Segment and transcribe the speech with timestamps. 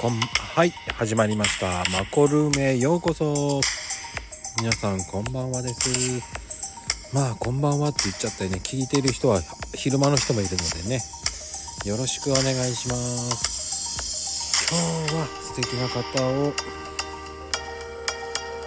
[0.00, 1.82] こん、はい、始まりました。
[1.90, 3.60] マコルームへようこそ。
[4.60, 6.22] 皆さん、こんばんはです。
[7.12, 8.60] まあ、こんばんはって言っちゃったよね。
[8.62, 9.40] 聞いてる人は、
[9.74, 11.00] 昼間の人もいるのでね。
[11.84, 14.68] よろしくお願いします。
[14.70, 16.52] 今日は素敵な方を、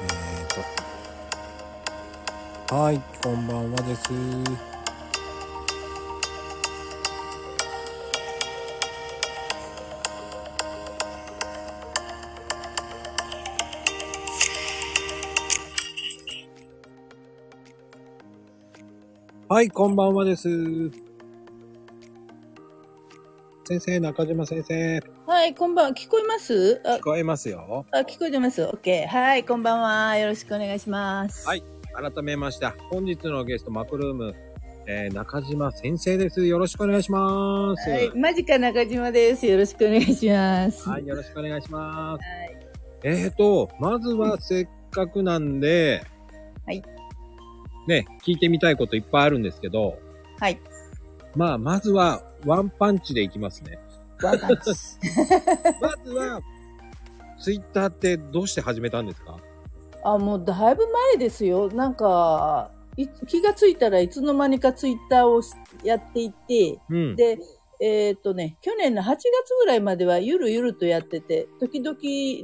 [0.04, 0.56] えー
[2.68, 4.71] と、はい、こんばんはです。
[19.62, 20.50] はい、こんばんはです。
[23.64, 25.92] 先生、中島先生、はい、こんばんは。
[25.92, 26.82] 聞こえます？
[26.84, 27.86] あ聞、こえますよ。
[27.92, 28.64] あ聞こえてます。
[28.64, 29.08] オッケー。
[29.08, 30.18] はい、こんばんは。
[30.18, 31.48] よろしくお願いします。
[31.48, 34.34] はい改めまして、本日のゲスト、マクルーム、
[34.88, 36.44] えー、中島先生です。
[36.44, 37.88] よろしくお願いします。
[37.88, 39.46] はい、マジカ中島です。
[39.46, 40.90] よろしくお願いします。
[40.90, 42.20] はい、よろしくお願いします。
[42.20, 42.58] はい
[43.04, 46.11] えーと、まずはせっかくなんで、はい。
[47.88, 49.98] ね、聞いてみたいこといっぱいあるんですけど、
[50.40, 50.60] はい。
[51.36, 53.80] まあ、まずは、ワンパンチでいきますね。
[54.22, 54.72] ワンパンチ。
[55.82, 56.42] まずは、
[57.40, 59.38] ツイッターってどうして始めたんですか？
[60.04, 61.70] あ、もうだいぶ前ですよ。
[61.72, 67.16] なんか、い気がついたらいつの間にかツイッターをしやっていて、うん。
[67.16, 67.40] で、
[67.80, 69.24] えっ、とね、去年の8月
[69.60, 71.98] ぐらいまではゆるゆるとやってて、時々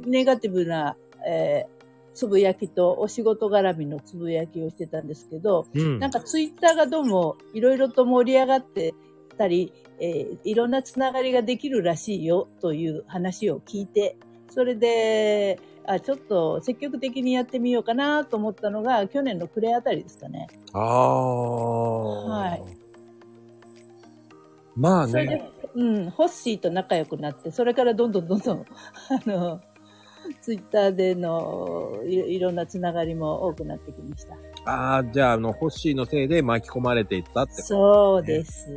[0.10, 0.96] ネガティブな、
[1.28, 1.77] えー
[2.18, 6.00] つぶやきとお仕事絡みのつぶやきをしてたんですけど、うん。
[6.00, 8.96] なんかツイッターがどうもいろいろと盛り上がって
[9.38, 14.18] たり、えーいろんなつながりができるらしいよという話を聞いて、
[14.50, 20.48] それで、あ、ちょっと積極的にやってみようかなと思ったのが去年の暮れあたりですかね。
[20.74, 22.26] ああ。
[22.26, 22.64] はい。
[24.76, 28.66] まあそれでね。、うん、ホッシーと仲良くなって、それからどんどんどんどん、
[29.10, 29.62] あの、
[30.48, 34.36] ツイッターでのいろいろんなつながりも多くなってきました。
[34.64, 37.64] ああ、じゃあ、あの、ホッシーのせいで巻き込まれていったってこと。
[37.64, 38.70] そうです。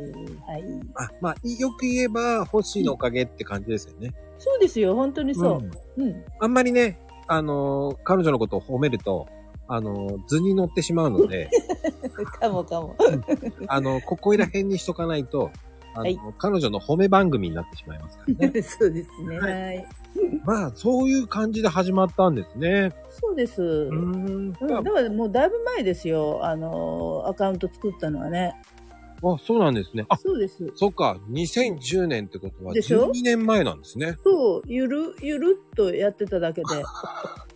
[0.45, 0.63] はい。
[0.95, 4.13] あ、まあ、よく言えば、ホッシーのおかげって感じですよね。
[4.37, 5.61] そうですよ、本当にそ
[5.97, 6.01] う。
[6.01, 6.25] んうん。
[6.41, 9.29] あんまりね、あのー、彼女のことを褒めると、
[9.69, 11.49] あのー、図に乗ってしまうので、
[12.41, 12.97] かもかも。
[13.67, 15.51] あの、ここいら辺にしとかないと、
[15.93, 18.59] あの、はい彼女の褒め番組になってしまいますからね。
[18.61, 19.39] そうですね。
[19.39, 19.87] ははい。
[20.45, 22.91] まあ、そういう感じで始まったんですね。
[23.09, 23.61] そうです。
[23.61, 24.53] ううん。
[24.53, 26.39] だからもうだいぶ前ですよ。
[26.43, 28.53] あの、アカウント作ったのはね。
[29.23, 30.05] あ、そうなんですね。
[30.09, 30.71] あ、そうです。
[30.75, 31.19] そっか。
[31.29, 34.17] 2010年ってことはでしょ？12年前なんですね。
[34.23, 36.67] そう、ゆる、ゆるっとやってただけで。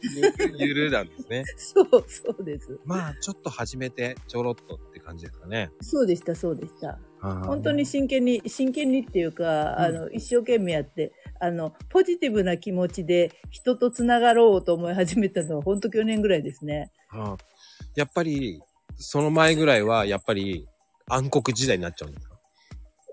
[0.60, 1.44] ゆるなんですね。
[1.58, 2.80] そう、そうです。
[2.86, 5.72] まあ、ちょっと始めて、ちょろっとって感じですかね。
[5.82, 7.00] そうでした、そうでした。
[7.34, 16.92] 本本当に真剣に、真剣にっていうか、うんあの、一生懸命やって、あの、ポジティブな気持ちで人とつながろうと思い始めたのは、本当去年ぐらいですね。
[17.12, 17.38] ああ
[17.96, 18.62] やっぱり、
[18.98, 20.66] その前ぐらいは、やっぱり、
[21.08, 22.36] 暗黒時代になっちゃうんですか？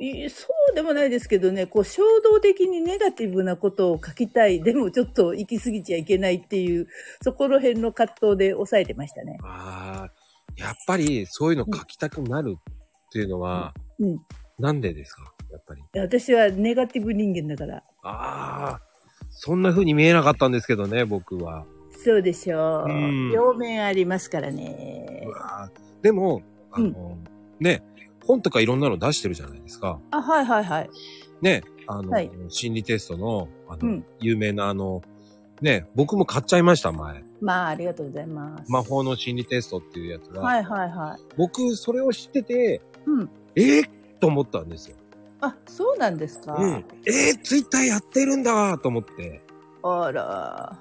[0.00, 4.62] いそうでもないですけどね、こう、衝動的にネガティブなことを書きたい。
[4.62, 6.88] でもちょっと行き過ぎちゃいけないっていう、
[7.22, 9.38] そこら辺の葛藤で抑えてましたね。
[9.44, 10.12] ああ、
[10.56, 12.62] やっぱり、そういうの書きたくなるっ
[13.12, 13.91] ていうのは、うん。
[14.58, 15.32] なんでですか？
[15.50, 15.82] やっぱり。
[16.00, 17.82] 私はネガティブ人間だから。
[18.02, 18.80] ああ、
[19.30, 21.64] そんな風に見えなかったんですけどね、僕は。
[22.04, 22.90] そうでしょう。
[22.90, 25.26] うん両面ありますからね
[26.02, 26.42] でも、
[26.72, 27.16] あの、
[27.60, 27.82] ね、
[28.26, 30.00] 本とかいろんなの出してるじゃないですか。
[30.10, 30.90] あ、はいはいはい。
[31.42, 35.02] ね、あの、はい心理テストの、あの、うん有名なあの、
[35.60, 37.22] ね、僕も買っちゃいました、前。
[37.40, 38.70] まあ、ありがとうございます。
[38.72, 40.40] 魔法の心理テストっていうやつが。
[40.40, 41.34] はいはいはい。
[41.36, 43.30] 僕、それを知ってて、うん。
[43.56, 43.88] えー、
[44.20, 44.96] と思ったんですよ。
[45.40, 46.54] あ、そうなんですか？
[46.54, 46.84] うん。
[47.06, 49.42] えー、ツイッターやってるんだと思って。
[49.82, 50.78] あら。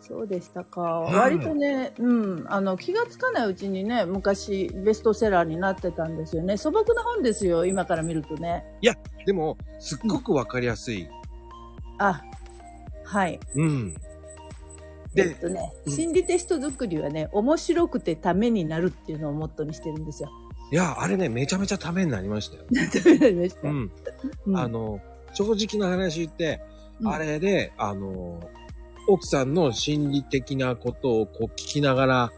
[0.00, 1.08] そうでしたか。
[1.10, 6.56] い割とね、うん、あの、気がつかないうちにね、昔、ベストセラーになってたんですよね。
[6.56, 8.64] 素朴な本ですよ、今から見るとね。
[9.26, 11.08] でも、すっごくわかりやすい。
[11.98, 12.22] あ、
[13.04, 13.40] はい。
[13.56, 13.94] うん。
[15.12, 20.30] で、えっとね、うん心理テスト作りはね、面白くてためになるっていうのをモットーにしてるんですよ。
[20.72, 22.64] いや、あれね、めちゃめちゃためになりましたよ。
[22.92, 23.68] ためになりました。
[23.68, 23.90] うん。
[24.46, 25.00] うんあ、の、
[25.32, 25.44] 正
[25.76, 26.60] 直な話言って、
[27.00, 28.40] うんあれで、あの、
[29.06, 32.32] 奥さんの心理的なことをこう聞きながら、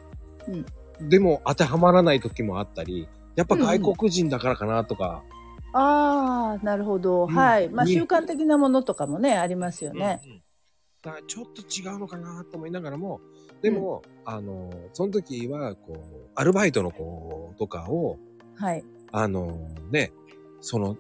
[1.01, 5.23] でも当てはまらない時もあったり、やっぱ外国人だからかなとか、
[5.73, 7.25] ああ、なるほど。
[7.25, 7.69] うんはい。
[7.69, 10.21] まあ、に習慣的なものとかもね、ありますよね。
[10.25, 10.41] うんうん
[11.01, 13.21] だからちょっと違うのかなと思いながらも、
[13.63, 18.19] でも、あの、その時は、こう、アルバイトの子とかを、
[18.55, 18.85] はい。
[19.13, 19.59] あの、
[19.91, 20.13] ね、
[20.61, 20.97] その、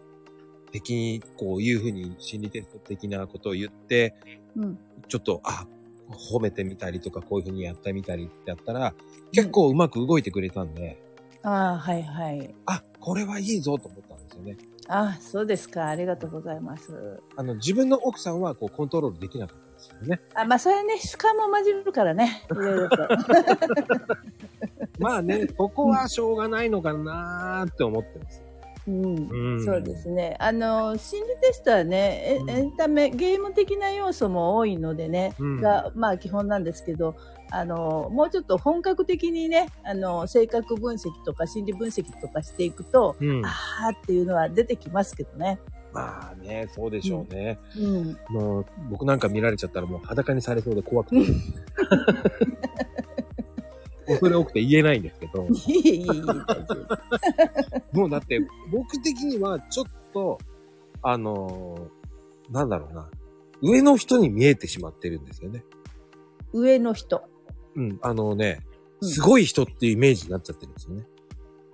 [0.72, 4.14] 的に、こういうふうに心理テスト的なことを言って、
[4.56, 4.78] うん。
[5.08, 5.66] ちょっと、あ、
[6.32, 8.94] 褒めてみたりとか、こういうふうにやってみたりってやったら、
[9.32, 11.02] 結構うまく動いてくれたんで、
[11.42, 12.54] ああ、はいはい。
[12.66, 14.56] あ、これはいいぞと思ったんですよね。
[14.88, 15.86] ああ、そうですか。
[15.86, 17.20] ありがとうございます。
[17.36, 20.20] あの、自分の奥さんは、こう、コントロールできなかったんですよね。
[20.34, 22.44] あ、まあ、それはね、主観も混じるからね。
[22.50, 23.08] いろいろと。
[24.98, 28.42] まあね、そこはしょうがないのかなーって思ってます。
[28.88, 29.28] うん。
[29.30, 29.64] うん。
[29.64, 30.36] そうですね。
[30.40, 37.14] あの、心理テストはね、エンタメ、ゲーム的な要素も多いのでね、うんが、まあ基本なんですけど、
[37.50, 43.46] あの、もうちょっと本格的にね、あの、性格分析とか心理分析とかしていくと、うん。
[43.46, 45.60] あーっていうのは出てきますけどね。
[45.98, 47.58] まあね、そうでしょうね。
[47.76, 48.16] うん。
[48.28, 51.16] もう、僕なんか見られちゃったらもう裸にされそうで怖くて。
[54.06, 55.46] 恐れ多くて言えないんですけど。
[55.50, 56.12] いえいえいえ。
[57.92, 58.40] もうだって、
[58.70, 60.38] 僕的にはちょっと、
[61.02, 63.10] あのーなんだろうな。
[63.60, 65.64] 上の人に見えてしまってるんですよね。
[66.54, 67.24] 上の人。
[67.74, 67.98] うん。
[68.00, 68.68] あのね、うん
[69.08, 71.06] すごい人っていうイメージになっちゃってるんですよね。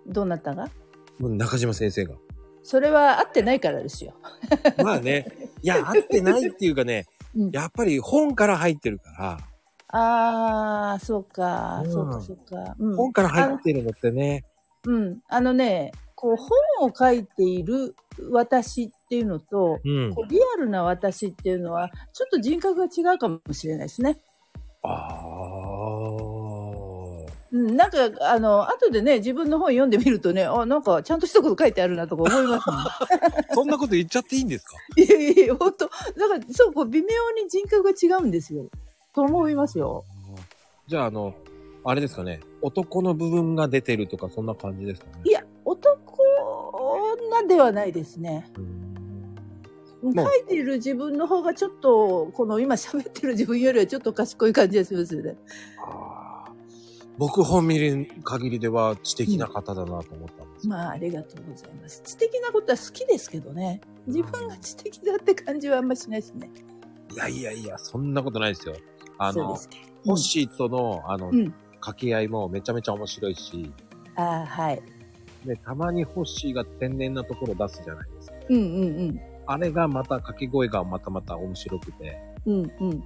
[0.06, 0.68] どなたが？
[1.20, 2.16] 中島先生が。
[2.64, 4.14] それは合ってないからですよ。
[4.82, 5.26] まあね、
[5.62, 7.06] いや、合ってないっていうかね、
[7.36, 9.38] うんやっぱり本から入ってるから、
[9.88, 12.74] ああ、そうか、うんそうか、そうか。
[12.78, 14.44] うん本から入ってるのってね、
[14.86, 15.18] うん。
[15.28, 17.94] あのね、こう本を書いている
[18.30, 20.22] 私っていうのと、うんこ。
[20.26, 24.18] うリアルな私っていうのは、ちょっと人格が違うかもしれないですね。
[24.82, 26.33] ああ。
[27.54, 27.98] うん、なんか、
[28.32, 32.66] あの、後でね、自分の本読んでみるとね、あ、なんか、ちゃんとしたこと書いてあるなとか思います。
[33.54, 34.76] そんなこと言っちゃっていいんですか？
[35.00, 35.94] いやいや本当だか
[36.36, 37.06] ら、そう、こう微妙
[37.40, 38.66] に人格が違うんですよ。
[39.14, 40.04] と思いますよ。
[40.88, 41.32] じゃあ、あの、
[41.84, 45.12] あれですかね、男の部分が出てるとか、そんな感じですかね？
[45.24, 45.96] いや、男
[47.30, 48.50] 女ではないですね。
[48.56, 48.84] うーん
[50.12, 55.36] 書いている自分の方がちょっと、この今喋ってる自分よりはちょっと賢い感じがしますよね。
[57.16, 60.72] 僕本見る限りでは知的な方だなと思ったんですよ。
[60.72, 62.02] まあ、ありがとうございます。
[62.04, 63.80] 知的なことは好きですけどね。
[64.06, 66.50] 自分が知的だって感じはあんましないですね。
[67.12, 68.74] いやいやいや、そんなことないですよ。
[69.18, 69.56] あの。
[70.04, 71.54] ホッシーとの、あの、うん。
[71.84, 73.70] 掛け合いもめちゃめちゃ面白いし、
[74.16, 74.82] ああ、はい。
[75.44, 78.36] で、たまにホッシーが天然なところ出すじゃないですか。
[78.48, 82.54] うんうんあれがまた掛け声がまたまた面白くて、うん。
[82.54, 83.04] うんうん。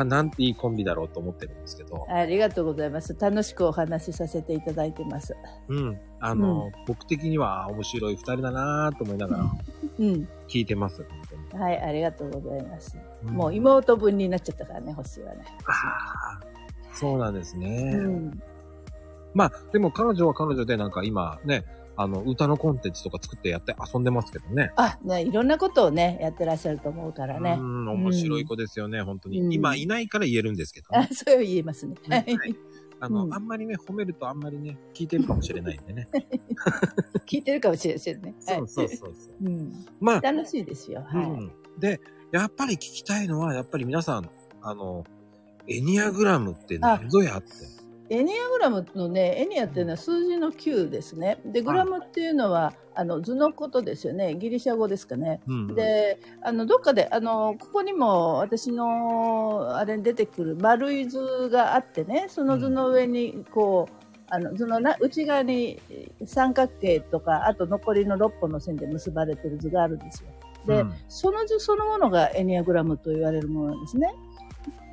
[0.00, 3.16] あ、なんていいコンビだろうと思ってるんですけど、ありがとうございます。
[3.18, 5.36] 楽しくお話しさせていただいてます。
[5.68, 6.00] うん。
[6.20, 9.44] あの、僕的にはあ面白い二人だなぁと思いながら
[9.98, 10.28] うん。
[10.48, 11.06] 聞いてます、
[11.52, 12.96] 本はい、ありがとうございます。
[13.22, 13.36] 当に。
[13.36, 15.44] もう妹分になっちゃったからね、星はね。
[15.66, 16.40] ああ、
[16.94, 17.92] そうなんですね。
[17.94, 18.42] うん。
[19.34, 21.64] まあ、でも彼女は彼女でなんか今ね、
[21.96, 24.72] あの、歌のコンテンツとか作ってやって遊んでますけどね。
[24.76, 27.62] あ、ね、いろんなことをね、やってらっしゃると思うからねう。
[27.62, 29.40] ん、面白い子ですよね、本当に。
[29.40, 31.94] うん今いないから言えるんですけど、あね。、それを言えますね。
[32.08, 32.56] ねはいはい
[32.98, 36.08] あの、うんあんまりね、褒めるとあんまりね、聞いてるかもしれないんでね。
[37.26, 38.34] 聞いてるかもしれませんね。
[38.46, 39.06] はいそうそうそうそ
[39.40, 39.44] う。
[39.44, 39.72] うん。
[40.00, 41.02] まあ、楽しいですよ。
[41.06, 41.24] はい。
[41.26, 41.52] うん。
[41.78, 42.00] で、
[42.32, 44.30] やっぱり聞きたいのは、やっぱり皆さん、
[44.62, 45.04] あの、
[45.68, 47.75] エニアグラムって何ぞやって。
[48.08, 51.38] エニアグラムのね、エニアっていうのは数字の9ですね。
[51.44, 54.34] で、グラムっていうのは、あの図のことですよね。
[54.36, 55.40] ギリシャ語ですかね。
[55.46, 55.74] うん。
[55.74, 65.80] で、あの、どっかで、あの、ここにも私の、あれに出てくる丸い図があってね、その図の上に、こう、あの図のな内側に
[66.24, 70.30] 三角形とか、あと残りの6本の線で結ばれてる図があるんですよ。
[70.66, 74.14] で、うんその図そのものがエニアグラムと言われるものなんですね。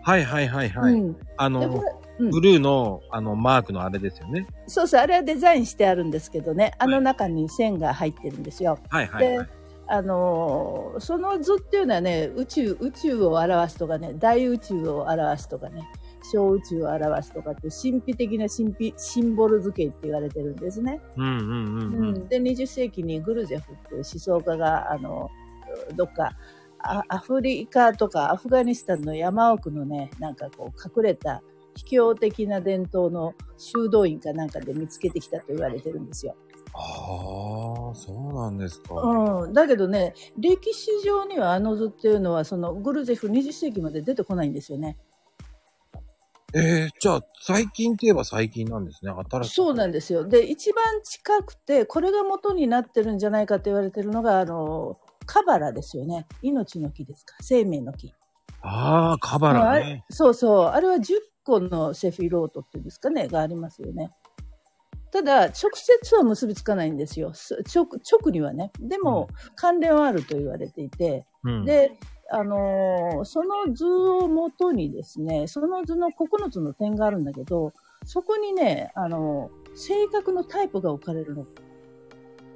[0.04, 0.94] はいはいはいはい。
[0.94, 1.84] うん、あの
[2.20, 4.46] うんブルーの、あの、マークのあれですよね。
[4.68, 8.78] そうそう、あれはデザインしてあるんですけどね、あの中に線が入ってるんですよ。
[8.90, 9.50] はいはいはい。
[9.86, 15.90] あのーその図っていうのはね、宇宙、宇宙を表すとかね、大宇宙を表すとかね、
[16.32, 21.02] 小宇宙を表すとかって神秘的な神秘、シンボル図形って言われてるんですね。
[21.18, 22.14] うんうんうんううん。
[22.16, 25.30] ん、で、20世紀にグルゼフっていう思想家が、あの、
[25.96, 26.36] どっか、あ
[26.84, 31.42] アフリカとかアフガニスタンの山奥のね、なんかこう隠れた
[31.76, 36.36] 秘境的な伝統の修道院かなんかで見つけてきたと言われてるんですよ。
[36.74, 38.96] ああ、そうなんですか。
[38.96, 39.54] うん。
[39.54, 44.98] だけどね、歴史上にはあの図っていうのは、そのグルゼフ20世紀まで出てこないんですよね。
[46.56, 49.12] えー、じゃあ、最近って言えば最近なんですね。
[49.12, 49.54] 新しい。
[49.56, 50.28] そうなんですよ。
[50.28, 56.28] で、一番近くて、これが元になってるんじゃないかと言われてるのが、あの、カバラですよね。
[56.42, 57.36] 命の木ですか。
[57.42, 58.14] 生命の木。
[58.62, 60.06] ああ、カバラね。
[60.10, 60.66] そうそう。
[60.68, 61.02] あれは10
[61.44, 64.10] 個のセフィロートっていうんですかね、がありますよね。
[65.12, 67.34] ただ、直接は結びつかないんですよ。
[67.34, 68.72] す直、直にはね。
[68.80, 72.00] でも、関連はあると言われていて、うん、で、
[72.32, 77.74] あのーその図をもとにですね、その図の9つの点があるんだけど、
[78.06, 81.46] そこにね、あのー性格のタイプが置かれるの。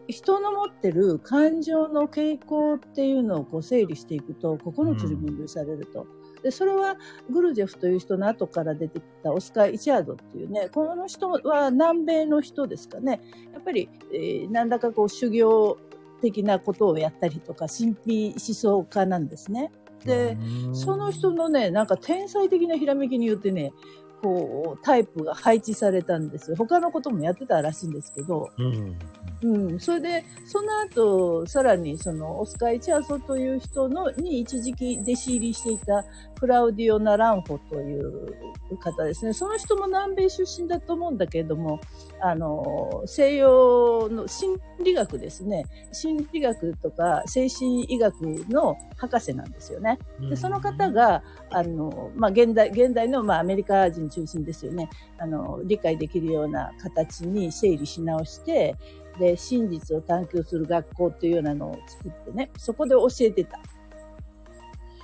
[0.07, 6.07] 人の持ってる感情の傾向っていうのをこう整理していくと、9つに分類されると。
[6.41, 6.95] で、それは
[7.29, 13.21] グルジェフという人の後から出てきたオスカー・イチャードっていうね、この人は南米の人ですかね。
[13.53, 15.77] やっぱり、えーなんだかこう修行
[16.21, 19.71] 的なことをやったりとか、神秘思想家なんですね。
[20.05, 23.73] で、うんその人のね、なんか天才的なひらめきによってね、
[24.21, 26.57] こう、タイプが配置されたんですよ。
[26.57, 28.95] 他のこともやってたらしいんですけど、うん。
[29.44, 29.79] うん。
[29.79, 36.03] それで、その後、さらに、その、オスカー・イチャーソという人の、に一時期弟子入りしていた、
[36.39, 38.34] クラウディオ・ナランホという
[38.79, 39.34] 方ですね。
[39.34, 41.79] その人も南米出身だと思うんだけれども、
[42.20, 45.65] あの、西洋の心理学ですね。
[45.91, 48.13] 心理学とか精神医学
[48.50, 50.00] の博士なんですよね。
[50.29, 54.89] で、その方が、あの、まあ、現代、現代の、まあ、アメリカ人中心ですよね。
[55.20, 58.75] あの、理解できるような形に整理し直して、
[59.19, 63.59] で、真実を探求する学校っていうようなのを作ってね、そこで教えてた。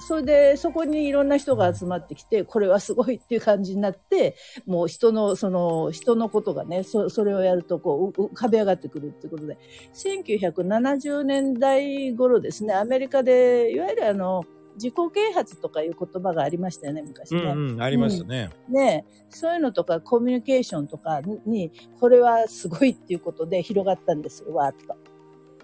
[0.05, 9.57] それで、そこにいろんな人が集まってきて、これはすごいっていう感じになって、もう人の、その、人のことがね、そそれをやると、こう、浮かび上がってくるってことで、
[9.93, 14.43] 1970年代頃ですね、アメリカで、いわゆるあの、
[14.75, 17.41] 自己啓発とかいう言葉がありましたよね、昔ね。
[17.41, 18.49] うんうん、ありましたね。
[18.69, 24.95] ねそういうのとかコミュニケーションとかに、これはすごいっていうことで広がったんですよ、わーっと。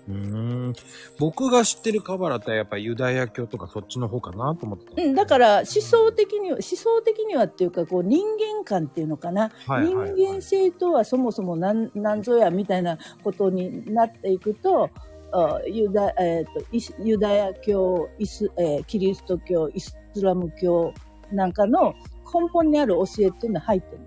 [0.09, 0.73] うーん。
[1.19, 5.01] 僕が知ってるカバラってやっぱりユダヤ教とかそっちの方かなと思ってた。
[5.01, 9.51] うん、だから思想的には、思想的にはっていうか、こう人間観っていうのかな。
[9.67, 14.89] はいはいはい人間性とはそもそも何何ぞやみたいなことになっていくと、あ
[15.67, 20.93] ユダ,、えーとユダヤ教イス、えーキリスト教、イスラム教
[21.31, 21.93] なんかの
[22.33, 24.01] 根本にある教えっていうのは入ってる。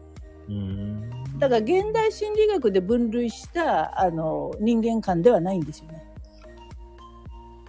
[1.39, 6.05] だから現代心理学で分類したあの人間観ではないんですよね。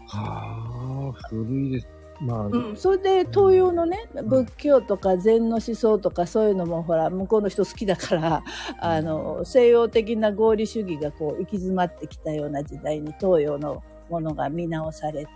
[0.07, 1.87] はあ、古いです。
[2.21, 8.43] まあ、うん、それで東洋のね仏教とか禅の思想とかそういうのもほら向こうの人好きだから
[8.79, 15.31] あの西洋的な合理主義がこう行き詰まってきたような時代に東洋のものが見直されて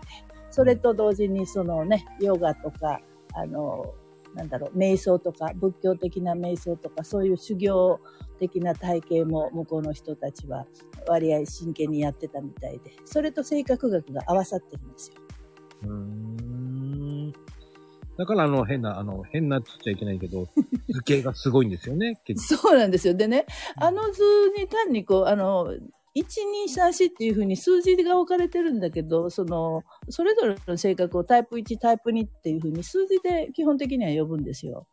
[0.52, 3.02] それと同時にそのねヨガとか
[3.34, 3.94] あの
[4.34, 8.00] なんだろう瞑想とか仏教的な瞑想とかそういう修行
[8.40, 10.66] 的な体系も向こうの人たちは
[11.08, 15.16] 割合真剣にやってたみたいでそれと性格学が合わさってるんですよ。
[18.18, 20.48] だからあの変な、あの変なって言っちゃいけないけど、
[20.90, 22.20] 図形がすごいんですよね。
[22.26, 23.14] 結構そうなんですよ。
[23.14, 23.46] でね、
[23.76, 24.22] あの図
[24.58, 25.74] に単にこう、あの、
[26.16, 26.24] 1、2、
[26.66, 34.88] 3、4っていうふうに数字が置かれてるんだけど、その、それぞれの性格をタイプ1、タイプ2っていうふうに数字で基本的には呼ぶんですよ。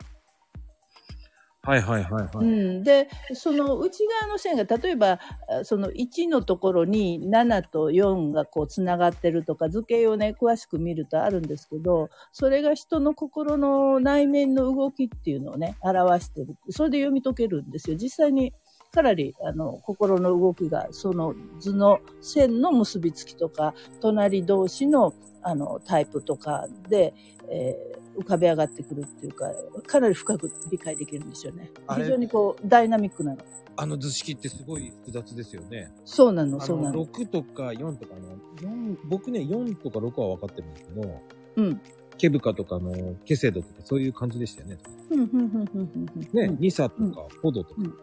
[1.64, 2.28] はいはいはいはい。
[2.40, 2.83] うん。
[2.83, 5.18] で、その内側の線が、例えば、
[5.62, 16.56] その1のところに7と4がこうつながってるとか、図形をね、詳しく見るとあるんですけど、それが人の心の内面の動きっていうのをね、表してる。
[16.68, 17.97] それで読み解けるんですよ。
[17.97, 18.52] 実際に、
[18.92, 27.14] かなり、あの、心の動きが、その図の線の結びつきとか、隣同士の、あの、タイプとかで、
[27.50, 29.47] えー浮かび上がってくるっていうか、
[29.87, 31.71] かなり深く理解できるんですよね。
[31.97, 33.38] 非常にこう、ダイナミックなの。
[33.76, 35.90] あの図式ってすごい複雑ですよね。
[36.04, 37.04] そうなの、そうなの。
[37.04, 41.21] 6とか4とかの、4僕ね、4とか6は分かってるんですけど、
[41.56, 41.80] うん。
[42.16, 44.78] ケブカとかのケセドとかそういう感じでしたよね。
[45.09, 47.94] ふんふんふんふんふんふんね、ニサとうんかポドとか、うん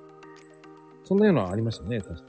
[1.04, 2.22] そんなようなのありましたね、確か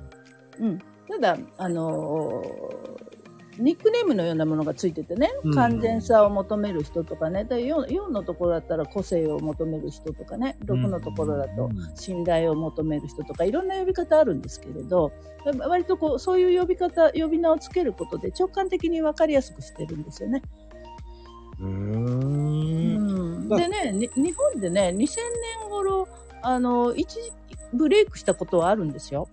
[0.58, 0.66] に。
[0.66, 0.78] うん。
[1.08, 3.21] ただ、あのー
[3.58, 5.54] ニックネームのようなものがついててね、うん。
[5.54, 11.96] 完全さを求める人とかね、で 4, 4のところだったら個性を求める人とかね、6のところだとうん。
[11.96, 15.12] 信頼を求める人とか、いろんな呼び方あるんですけれど、
[15.68, 20.42] 割とこう、そういう呼び方、呼び名をつけることで直感的に分かりやすくしてるんですよね。
[21.60, 22.82] うん。
[23.44, 26.08] ん、でね、に日本でね、2000年頃、
[26.42, 27.32] あの、一時
[27.72, 29.28] ブレイクしたことはあるんですよ。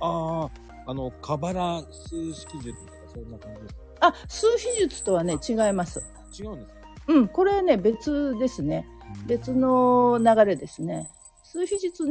[0.00, 0.48] あ
[0.86, 2.76] あ、あの、カバラ数式術
[3.14, 6.02] そんな感じですかあ、数秘術とはね、違います。
[6.38, 6.74] 違うんですか？
[7.08, 8.86] うん、これはね、別ですね。
[9.26, 11.08] 別の流れですね。
[11.42, 12.04] 数秘術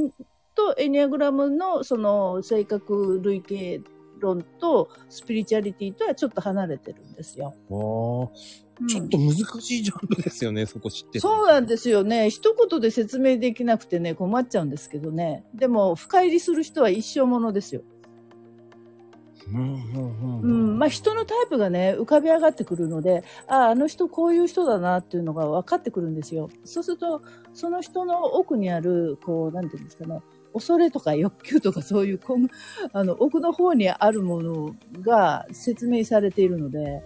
[0.55, 7.53] とエニアグラムのその性格類型論とスピリチュアリティとはちょっと離れてるんですよ。
[7.69, 11.19] うんちょっと難しいジャンルですよね、そこ知ってる。
[11.19, 12.31] そうなんですよね。
[12.31, 15.45] 一言で説明できなくてね、困っちゃうんですけどね。
[15.53, 17.83] でも、深入りする人は一生ものですよ。
[19.51, 20.79] うんうんううんん。
[20.79, 26.49] まあ、人のタイプがね、浮かび上がってくるので、ああ、あの人こういう人だなっていうのが分かってくるんですよ。
[26.63, 27.21] そうすると、
[27.53, 30.21] その人の奥にある、こう、なんていうんですかね、
[30.53, 32.19] 恐れとか欲求とかそういう、
[32.93, 37.03] あの、奥の方にあるものが説明されているので、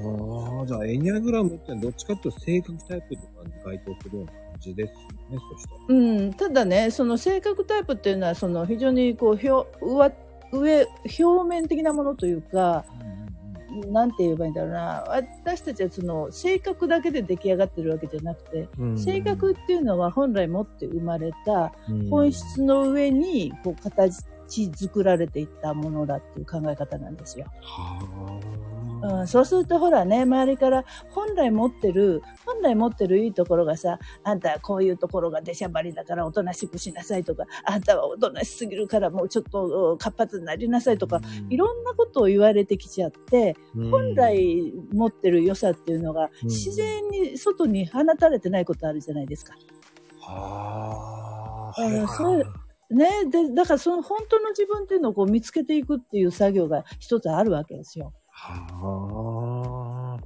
[0.00, 5.98] ああ、じゃあエニアグラムってどっちかっていうと性格タイプとかに該当するような感じですよね、そしたら。
[5.98, 10.12] うん、ただね、その性格タイプっていうのは、その非常にこう、表、上、
[10.52, 10.86] 上、
[11.18, 12.84] 表面的なものというか、
[13.90, 15.04] なんて言えばいいんだろうな。
[15.08, 24.24] 私たちはその性格だけで出来上がってるわけじゃなくて、うん性格っていうのは本来持って生まれたうん本質の上にこう形
[24.74, 27.46] 作られていったものだっていう考え方なんですよ。
[27.60, 28.00] は
[28.74, 28.77] あ。
[29.02, 49.54] うん、そうするとほらね、周りから本来持ってる、本来持ってるいいところがさ、あんたはこういうところが出しゃばりだからおとなしくしなさいとか、あんたはおとなしすぎるからもうちょっと活発になりなさいとか、いろんなことを言われてきちゃって、うん本来持ってる良さっていうのがうん自然に外に放たれてないことあるじゃないですか。
[50.20, 52.08] はあ。
[52.08, 52.44] そう
[52.90, 53.26] ね。
[53.30, 58.12] で、だからその本当の自分っていうのをこう見つけていくっていう作業が一つあるわけですよ。
[58.38, 60.24] はあ。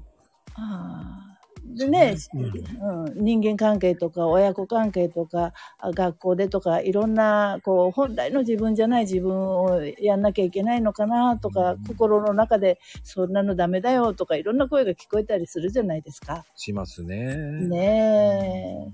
[0.54, 1.32] ああ
[1.64, 16.44] でね、うんうん、人間関係とか親子関係とかあ学校でとかいろんなこう本来の自分じゃない自分をやんなきゃいけないのかなとか、うん心の中でそんなのダメだよとかいろんな声が聞こえたりするじゃないですか。
[16.56, 17.36] しますね。
[17.68, 18.92] ね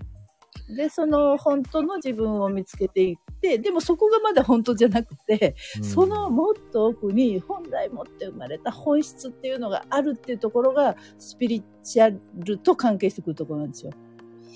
[0.69, 0.75] え。
[0.75, 12.11] で、その本当の自分を見つけていでもそこがまだ本当じゃなくて、うんそのもっと奥に本来持って生まれた本質っていうのがあるっていうところがスピリチュア
[12.45, 13.93] ルと関係してくるところなんですよ。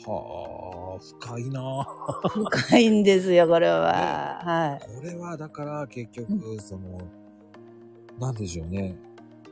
[0.05, 1.87] はあ、深いな。
[2.51, 4.41] 深いんですよ、これは。
[4.43, 4.97] はい。
[4.97, 7.03] これはだから結局、その、
[8.19, 8.97] なんでしょうね。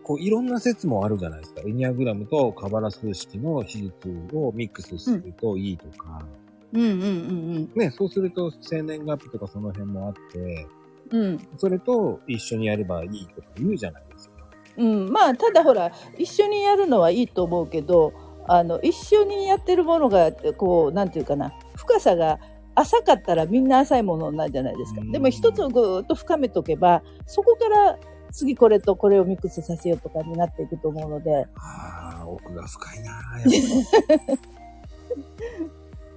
[0.02, 1.60] こういろんな説もあるじゃないですか。
[1.64, 6.20] エニアグラムとカバラ数式の比率をミックスするといいとか。
[6.20, 6.39] うん
[6.72, 10.68] うんうんね、そうすると生年月日とかその辺もあって、
[11.10, 11.20] うん。
[11.22, 11.48] うん。
[11.56, 14.34] それと一緒にやればいいとか言うじゃないですか。
[14.76, 18.12] うん、まあただほら一緒にやるのはいいと思うけど
[18.46, 22.38] あの一緒にやってるものがこうなんていうかな深さが
[22.74, 27.98] 浅かったらみんな浅いものなんじゃないですかうんでも一つをぐーっと深めとけばそこから
[28.32, 34.38] 次これとこれをミックスさせようとかになっていくと思うのでああ、奥が深いなやっぱり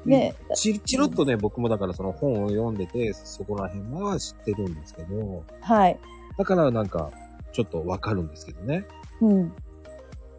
[0.06, 0.36] ね。
[0.56, 6.00] ち、ちろっとね、僕もだからその本を読んでて、そこら辺は知ってるんですけど、はい、
[6.38, 7.12] だからなんか、
[7.52, 8.86] ちょっとわかるんですけどね。
[9.22, 9.54] うん。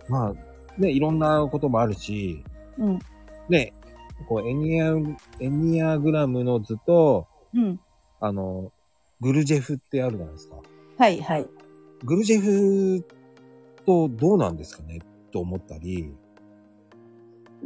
[0.08, 2.42] まあ、ね、いろんなこともあるし、
[2.76, 2.98] うん。
[3.48, 3.72] ね、
[4.28, 4.94] こう、エニア、
[5.40, 7.80] エニアグラムの図と、うん、
[8.20, 8.72] あの、
[9.20, 10.56] グルジェフってあるじゃないですか。
[10.98, 11.46] はいはい。
[12.04, 13.04] グルジェフ
[13.86, 14.98] とどうなんですかね？
[15.32, 16.12] と思ったり、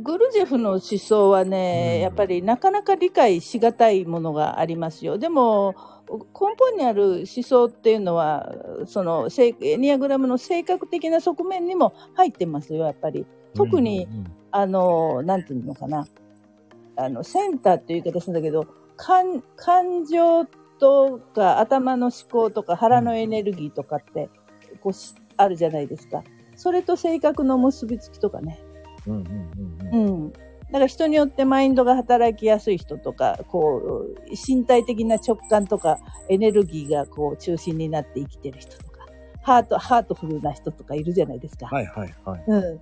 [0.01, 5.19] グルジェフの思想はね、うんやっぱりなかなか理解しがたいものがありますよ。
[5.19, 5.75] でも、
[6.09, 8.55] 根本にある思想っていうのは、
[8.87, 9.29] その、
[9.61, 13.27] エニアグラムの性格的な側面にも入ってますよ、やっぱり。
[13.55, 16.07] 特にうんうんあの、なんていうのかな。
[16.97, 20.47] あの、センターっていう言い方するんだけど、感、感情
[20.79, 24.31] とか頭の思考とか腹のエネルギーとかって、
[24.81, 26.25] こうし、あるじゃないですか。
[26.57, 28.59] それと性格の結びつきとかね。
[29.09, 30.33] うんうんうんうんうん。
[30.33, 39.07] だから人によってマインドが働きやすい人とか、こう、身体的な直感とか、エネルギーがこう中心になって生きてる人とか、
[39.43, 41.67] ハート、ハートフルな人とかいるじゃないですか。
[41.67, 42.45] はいはいはい。
[42.47, 42.81] うん。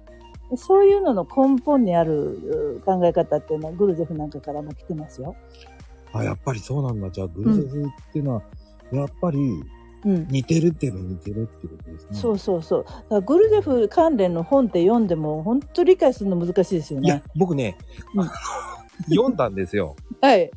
[0.57, 5.37] そういうのの根本にあるう考え方っていうのはグルジェフなんかからも来てますよ。
[6.13, 7.11] あ、やっぱりそうなんだ。
[7.11, 8.43] じゃあ、グルジェフっていうのは、
[8.93, 9.76] やっぱりうん。
[10.07, 12.19] 似てるっていうのは似てるってことですね。
[12.19, 12.85] そうそうそう。
[12.85, 17.77] だからグルジェフ関連の本って読んでも本当理解するの難しいですよいやね。、僕ね、
[18.15, 18.31] うん
[19.11, 19.97] 読んだんですよ。
[20.23, 20.51] はい。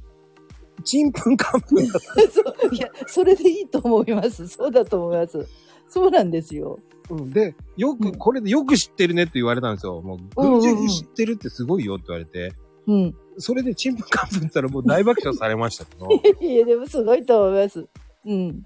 [0.84, 2.22] ちんぷんかんぷんだった。
[2.32, 2.76] そう。
[2.76, 4.48] いや、それでいいと思います。
[4.48, 5.46] そうだと思います。
[5.88, 6.80] そうなんですよ。
[7.10, 10.02] うんで、よく、うんこれでよく知ってるねって言われたんですよ。
[10.02, 12.54] もう、グルジェフ知ってるってすごいよって言われて。
[12.88, 13.16] うん。
[13.38, 16.08] それでちんぷんかんぷんって言ったらもう大爆笑されましたけど。
[16.42, 17.86] いや、でもすごいと思います。
[18.26, 18.64] うん。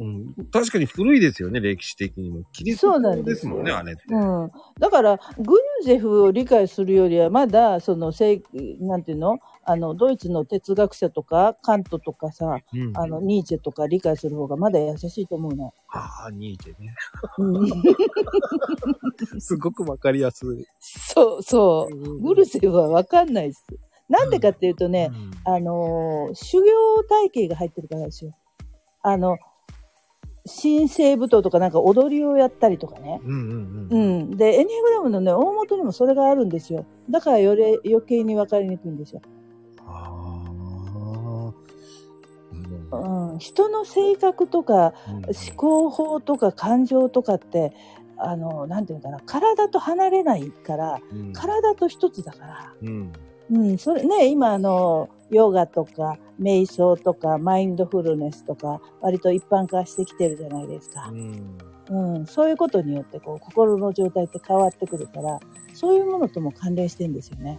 [0.00, 0.34] うん。
[0.50, 2.42] 確かに古いですよね、歴史的にも。
[2.52, 4.02] キリストそうなん教ですもんね、あれって。
[4.08, 4.50] うん。
[4.78, 8.42] だから、グルジェフを理解するよりは、まだ、その、せい、
[8.80, 9.38] なんていうの？
[9.62, 12.96] あの、ドイツの哲学者とか、カントとかさ、うん。
[12.96, 15.74] あの、ニーチェとか理解する方がまだ優しいと思うの。
[15.90, 16.94] ああ、ニーチェね。
[17.36, 17.62] う
[19.36, 20.66] ん、すごくわかりやすい。
[20.80, 22.22] そう、そう。
[22.22, 23.66] グルジェフはわかんないです。
[24.08, 28.32] なんでかっていうとね、うんあのー修行体系が入ってるからですよ。
[29.02, 29.38] あの、
[30.50, 33.20] 神聖舞踏とかなんか踊りをやったりとかね。
[33.24, 34.20] うんうんううん。
[34.32, 34.36] ん。
[34.36, 36.84] で、エニアグラムのね、大元にもそれがあるんですよ。
[37.08, 39.22] だからより余計に分かりにくいんですよ。
[42.92, 43.38] うん。
[43.38, 47.72] 人の性格とか、うん思考法とか感情とかって、
[48.16, 52.72] あの、なんていうのかな、体と離れないから、うん体と一つだから。
[52.82, 53.12] うん。
[53.52, 61.16] うん、それね、今あの、ヨガとか、瞑想とか、マインドフルネスとか、割と一般化してきてるじゃないですかう。
[61.16, 61.58] ん。
[61.90, 65.40] うん、そういうことによって、こう、心の状態って変わってくるから、
[65.74, 67.58] そういうものとも関連してるんですよね。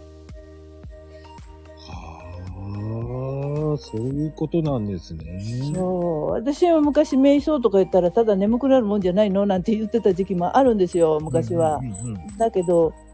[1.76, 5.42] はあ、そういうことなんですね。
[5.74, 6.30] そう。
[6.32, 11.80] 私は昔瞑想とか言ったら、ただ眠くなるもんじゃないのなんて言ってた時期もあるんですよ、昔は。
[12.38, 13.11] だけど、え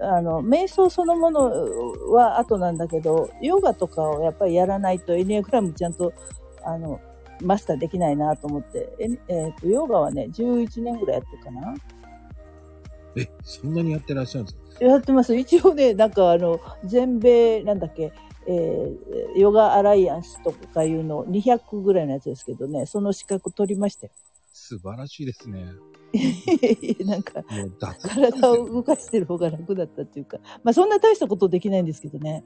[0.00, 6.12] あの、瞑想そのものは後なんだけど、ヨガとかをやっぱりやらないとエニアグラムちゃんと、
[6.64, 7.00] あの、
[7.42, 11.74] マスターできないなと思って、ええーと、ヨガはね、11年ぐらいやってるかな。
[13.16, 14.84] え、そんなにやってらっしゃるんですか？
[14.84, 15.34] やってます。
[15.36, 18.12] 一応ね、なんかあの、全米、なんだっけ、
[18.46, 24.12] えーヨガアライアンスとかいうの、200ぐらいのやつですけどね、その資格取りましたよ。
[24.52, 25.66] 素晴らしいですね。
[27.04, 27.44] なんか、
[28.02, 32.44] 体を動かしてる方が楽だったっていうか、まあそんな大したことできないんですけどね。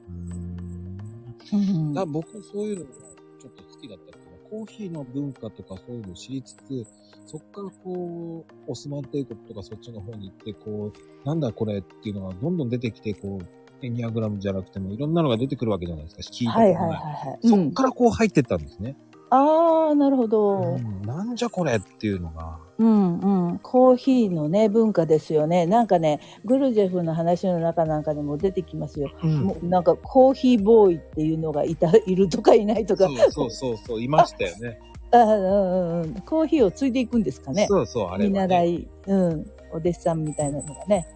[1.93, 6.85] だ僕そういうのがちょっと好きだったから、コーヒーの文化とかそういうのを知りつつ、
[7.27, 13.45] そっからこう、オスマン帝国とかそっちの方に行って、こう、なんだこれっていうのがどんどん出てきて、こう、
[13.81, 16.21] エニアグラムじゃなくてもいろんなのが出てくるわけじゃないですか。
[16.21, 16.75] 聞いたことないい。
[16.75, 17.47] ははいはいはい。
[17.47, 18.95] そっうん、からこう入ってったんですね。
[19.35, 20.75] ああ、なるほど。
[20.75, 22.57] うんなんじゃこれっていうのが。
[22.77, 23.59] うんうん。
[23.59, 25.65] コーヒーのね、文化ですよね。
[25.65, 29.11] なんかね、グルジェフの話の中なんかにも出てきますよ。
[29.23, 33.05] うんもうなんかコーヒーボーイっていうのがいた、いるとかいないとか。
[33.05, 34.79] そうそうそうそう、いましたよね。
[35.11, 36.13] あうんうんうん。
[36.21, 37.67] コーヒーを継いでいくんですかね。
[37.69, 38.39] そうそう、あれね。
[38.47, 39.45] 習い、うん。
[39.71, 41.07] お弟子さんみたいなのがね。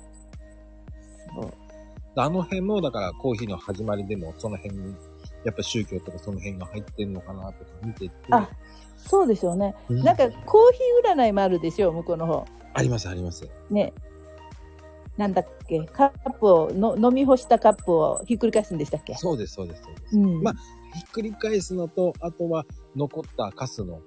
[1.35, 1.53] そう。
[2.15, 4.95] あの辺も、だからコーヒーの始まりでも、その辺に、
[5.43, 8.13] やっぱ宗教とかその辺が入ってんのかなとか見てて。
[8.31, 8.49] あ、
[8.97, 9.75] そうでしょうね。
[9.89, 12.45] うんなんかコーヒー占いもあるでしょ、向こうの方。
[12.73, 13.47] あります、あります。
[13.69, 13.93] ね。
[15.17, 19.15] なんだっけ、カップをの、飲み干したカップをひっくり返すんでしたっけ？
[19.15, 20.17] そうです、そうです、そうです。
[20.17, 20.41] うん。
[20.41, 20.53] まあ
[20.93, 24.01] ひっくり返すのと、あとは残ったカスの、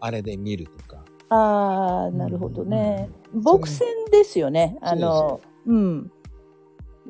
[0.00, 1.04] あれで見るとか。
[1.28, 3.10] ああ、なるほどね。
[3.34, 4.78] うん牧船ですよね。
[4.80, 6.10] あの、うん。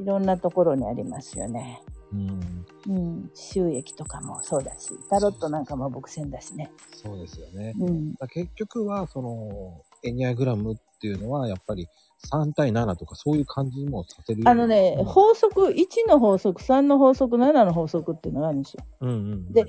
[0.00, 1.80] いろんなところにありますよね。
[2.12, 2.66] うん。
[2.88, 3.30] うん。
[3.34, 6.70] 収益とかもそうだし、タロットなんかも牧船だしね。
[7.02, 7.74] そうですよね。
[7.78, 8.14] うん。
[8.14, 11.86] だ結局は、その、エニアグラムっていうのは、やっぱり
[12.30, 18.84] 3対7とかそういう感じにもさせるあのね、うん法則、1の法則、3の法則、7の法則っていうのがあるんですよ。
[19.00, 19.52] うんうん。
[19.52, 19.68] で、1っ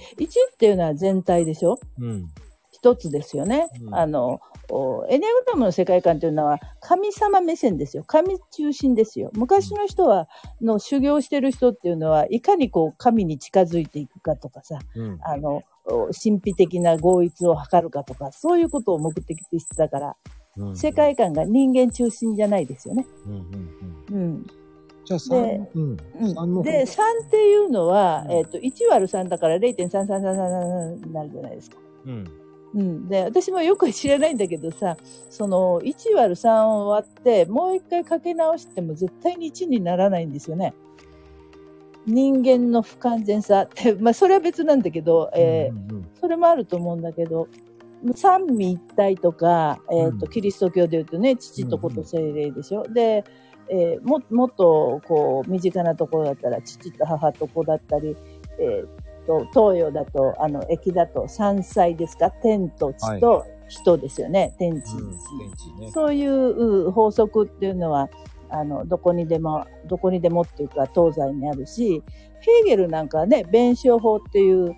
[0.57, 1.79] ていうのは全体でしょ？
[1.99, 2.27] うん。
[2.87, 3.67] 一つですよね。
[3.81, 8.03] うんあの、おエネアグラムの世界観というのは神様目線ですよ。
[8.05, 9.31] 神中心ですよ。
[9.33, 10.27] 昔の人は、
[10.61, 15.19] の修行してる人っていうのは、いかにこう神に近づいていくかとかさ、うん。
[15.21, 20.15] あの、お神秘的な合一を図るかとか、そういうことを目的としてたから、
[20.57, 23.05] うん世界観が人間中心じゃないですよね。
[23.27, 24.21] うんうんうん。
[24.21, 24.47] うん。
[25.05, 25.91] じゃあ3、うん。
[25.93, 31.77] う3のん、で、3っていうのは、うんえっ、と、1割る3だから0.3333になるじゃないですか。
[32.07, 32.25] うん。
[32.73, 33.07] うん。
[33.07, 34.97] で、私もよく知らないんだけどさ、
[35.29, 40.73] その、1割る3を割って、もう一回かけ直しても絶対に1にならないんですよね。
[42.05, 47.47] 人間の不完全さって、 まあ、それは別なんだけど、えーうんうんそれもあると思うんだけど、
[48.15, 52.81] 三位一体とか、えっ、と、うんキリスト教で言うとね、父と子と精霊でしょ。
[52.83, 53.23] で、
[53.69, 58.17] えーも、もっと、こう、身近なところだったら、父と母と子だったり、
[58.59, 62.31] えっ、と、東洋だと、あの、駅だと山菜ですか？
[62.31, 64.55] 天と地と人ですよね？
[64.57, 64.81] 天地うん。
[64.81, 64.91] 地。
[64.93, 65.91] 電池ね。
[65.91, 68.09] そういうう法則っていうのは、
[68.49, 72.01] あの、どこにでも、どこにでもっていうか、東西にあるし、
[72.39, 74.75] ヘーゲルなんかはね、弁証法っていう、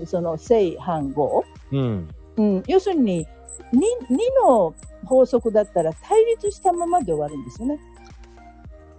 [0.00, 1.44] うその正反合。
[1.70, 2.08] うん。
[2.36, 3.26] うん、要するに
[3.72, 7.78] 2、2の法則だったら対立したままで終わるんですよね。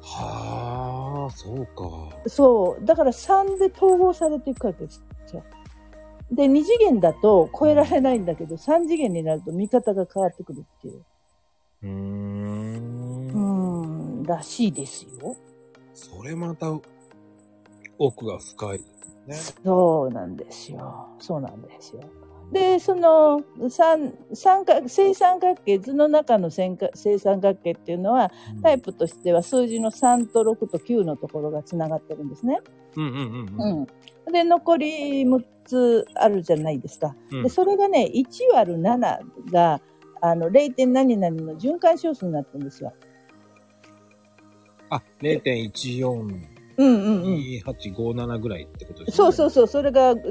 [0.05, 2.29] はあ、そうか。
[2.29, 2.85] そう。
[2.85, 5.43] だから3で統合されていくわけですよ。
[6.31, 11.05] で、2次元だと超えられないんだけど、3次元になると見方が変わってくるっていう。
[11.83, 13.29] うーん。
[13.29, 15.35] うーん、らしいですよ。
[15.93, 16.67] それまた
[17.97, 18.79] 奥が深い
[19.27, 19.35] ね。
[19.63, 21.09] そうなんですよ。
[21.19, 22.03] そうなんですよ。
[22.51, 28.31] で、その三三角正三角形、図の中の正正三角形っていうのは、
[28.61, 32.59] タイプとしては数字の3と6と9のところがつながってるんですね。
[32.95, 33.87] うんうんうんうん。
[34.25, 34.31] うん。
[34.31, 37.15] で、残り6つあるじゃないですか。
[37.31, 39.19] うんで、それがね、1割る7
[39.51, 39.81] が、
[40.21, 40.73] あの、0.
[40.73, 42.93] 点何々の循環小数になってるんですよ。
[44.89, 48.41] あ、0.142857うんうんうん。
[48.41, 49.15] ぐらいってことですね。
[49.15, 50.21] そうそうそう、それがず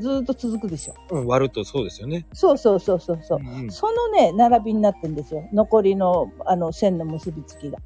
[0.00, 0.94] ずーっと続くでしょ。
[1.10, 2.26] うん、割るとそうですよね。
[2.32, 3.40] そうそうそうそうそう。
[3.40, 5.48] んうんそのね、並びになってるんですよ。
[5.52, 7.78] 残りの、あの、線の結びつきが。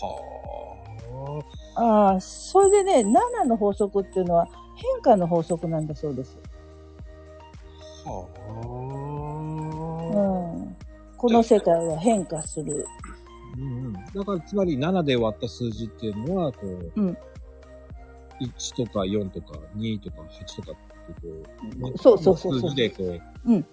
[0.00, 1.42] は
[1.76, 6.38] ああ、それでね、7の法則っていうのは変化の法則なんだそうです。
[8.06, 8.10] あ。
[8.10, 8.64] はあ。
[10.14, 10.76] うん。
[11.16, 12.86] この世界は変化する。
[13.58, 13.92] うんうん。
[13.92, 17.16] だから、つまり7で割った数字っていうのは、こう、うん
[18.40, 22.70] 1とか4とか2とか8とかってこう、まあそうそうそうそう。
[22.70, 23.66] 数字でこう、うん。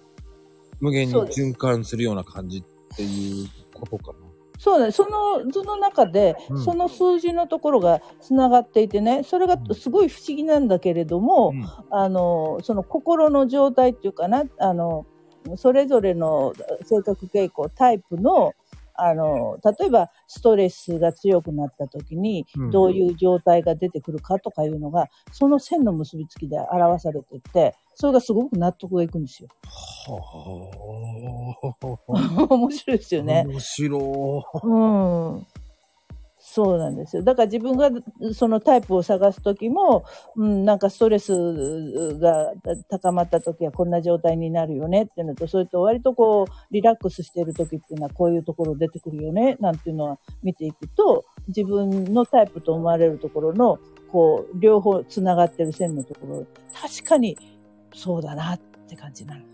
[0.80, 4.18] 無限に循環するような感じっていうことかな。
[4.58, 4.92] そうだね。
[4.92, 6.64] その図の中で、うん。
[6.64, 9.74] その数字のところがつながっていてね、それがうん。
[9.74, 11.66] すごい不思議なんだけれども、うん。
[11.90, 15.06] あの、その心の状態っていうかな、あの、
[15.56, 16.52] それぞれの
[16.84, 18.54] 性格傾向、タイプの、
[18.94, 29.48] あの、例えばストレスが強くなった時にうん、どういう状態が出てくるかとかいうのが、その線の結びつきで表されていて、それがすごく納得がいくんですよ。
[29.64, 30.78] は
[32.48, 32.48] あ。
[32.54, 33.44] 面白いですよね。
[33.46, 34.74] 面白う
[35.38, 35.46] ん。
[36.54, 37.22] そうなんですよ。
[37.22, 37.88] だから自分が
[38.34, 40.04] そのタイプを探すときも、
[40.36, 41.32] うん、なんかストレス
[42.18, 42.52] が
[42.90, 53.78] 高まったときはこんな状態になるよねっていうのと、それと割とこう、リラックスしているときっていうのはこういうところ出てくるよね、なんていうのは見ていくと、自分のタイプと思われるところの、
[54.10, 57.38] こう、両方つながってる線のところ、確かに
[57.94, 59.40] そうだなって感じなの。
[59.40, 59.44] う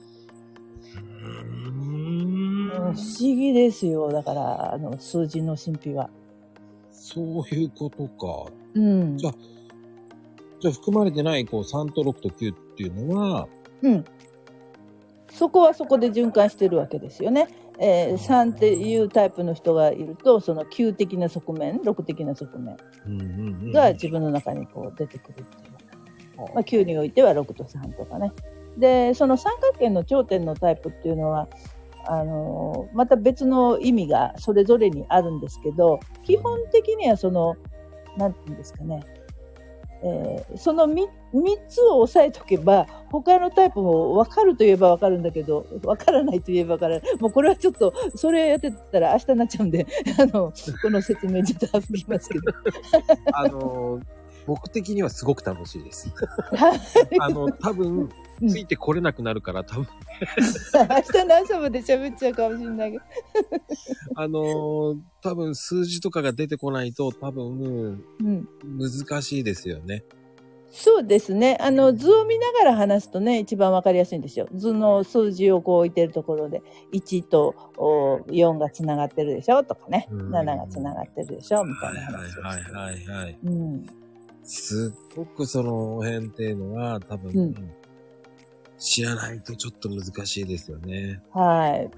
[1.21, 4.11] うん不思議ですよ。
[4.11, 6.11] だから、あの、数字の神秘は。
[7.01, 8.53] そういうことか。
[8.75, 9.17] うん。
[9.17, 9.35] じゃあ、
[10.61, 13.49] じゃあ含まれてない、こう、3と6と9っていうのは、
[13.83, 14.05] うん。
[15.31, 17.49] そこはそこで循環してるわけですよね。
[17.79, 26.39] えー、3っていうタイプの人がいると、その9的な側面、6的な側面が自分の中にこう出てくるっていう。
[26.39, 28.33] まあ、9においては6と3とかね。
[28.77, 31.49] で、その三角形の頂点のタイプっていうのは、
[32.07, 37.57] あのまた別の意味がそれぞれにあるんですけど、基本的にはその、
[38.17, 39.05] なんていうんですかね、
[40.03, 41.07] えーその 3,
[41.69, 47.17] つを押さえとけば、他のタイプも分かるといえば分かるんだけど、分からないといえば分からない。
[47.21, 49.87] もうこれはちょっと、それやってたら明日になっちゃうんで、
[50.19, 52.45] あの、この説明ちょっと省きますけど。
[53.35, 54.03] あのー、
[54.49, 56.11] 僕的にはすごく楽しいです。
[57.21, 58.09] あの、多分、
[58.49, 59.87] ついてこれなくなるから、多分、
[60.89, 63.05] 明日の朝まで喋っちゃうかもしれないけど。
[64.17, 68.49] あのー、多分数字とかが出てこないと、多分、うん。
[68.79, 70.03] 難しいですよね。
[70.71, 71.59] そうですね。
[71.61, 74.49] あの、図を見ながら話すとね、一番わかりやすいんですよ。
[74.55, 79.63] 図の数字をこう置いてるところで、1とお4がつながってるでしょ？
[79.65, 81.65] とかね、うん7がつながってるでしょ？
[81.65, 82.73] みたいなはいはい話をして。
[82.73, 83.39] はいはいはい。
[83.45, 83.87] うん。
[84.49, 87.55] すっごくその辺っていうのは、多分、うん
[88.81, 91.21] 知らないとちょっと難しいですよね。
[91.33, 91.91] はい。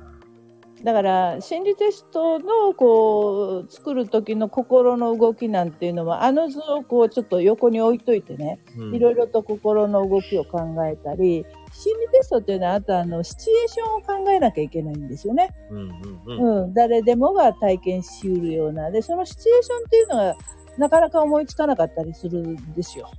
[0.83, 15.51] だから、心理テストの、こう、作る時の心の動きなんていうのは、あの図をこう、ちょっと横に置いといてね、うんいろいろと心の動きを考えたり、心理テストっていうのは、あとあの、シチュエーションを考えなきゃいけないんですよね。
[15.71, 15.91] うんうん
[16.27, 16.65] うん。
[16.65, 18.91] うん、誰でもが体験しうるような。
[18.91, 20.37] で、そのシチュエーションっていうのが、
[20.81, 23.11] なかなか思いつかなかったりするんですよ。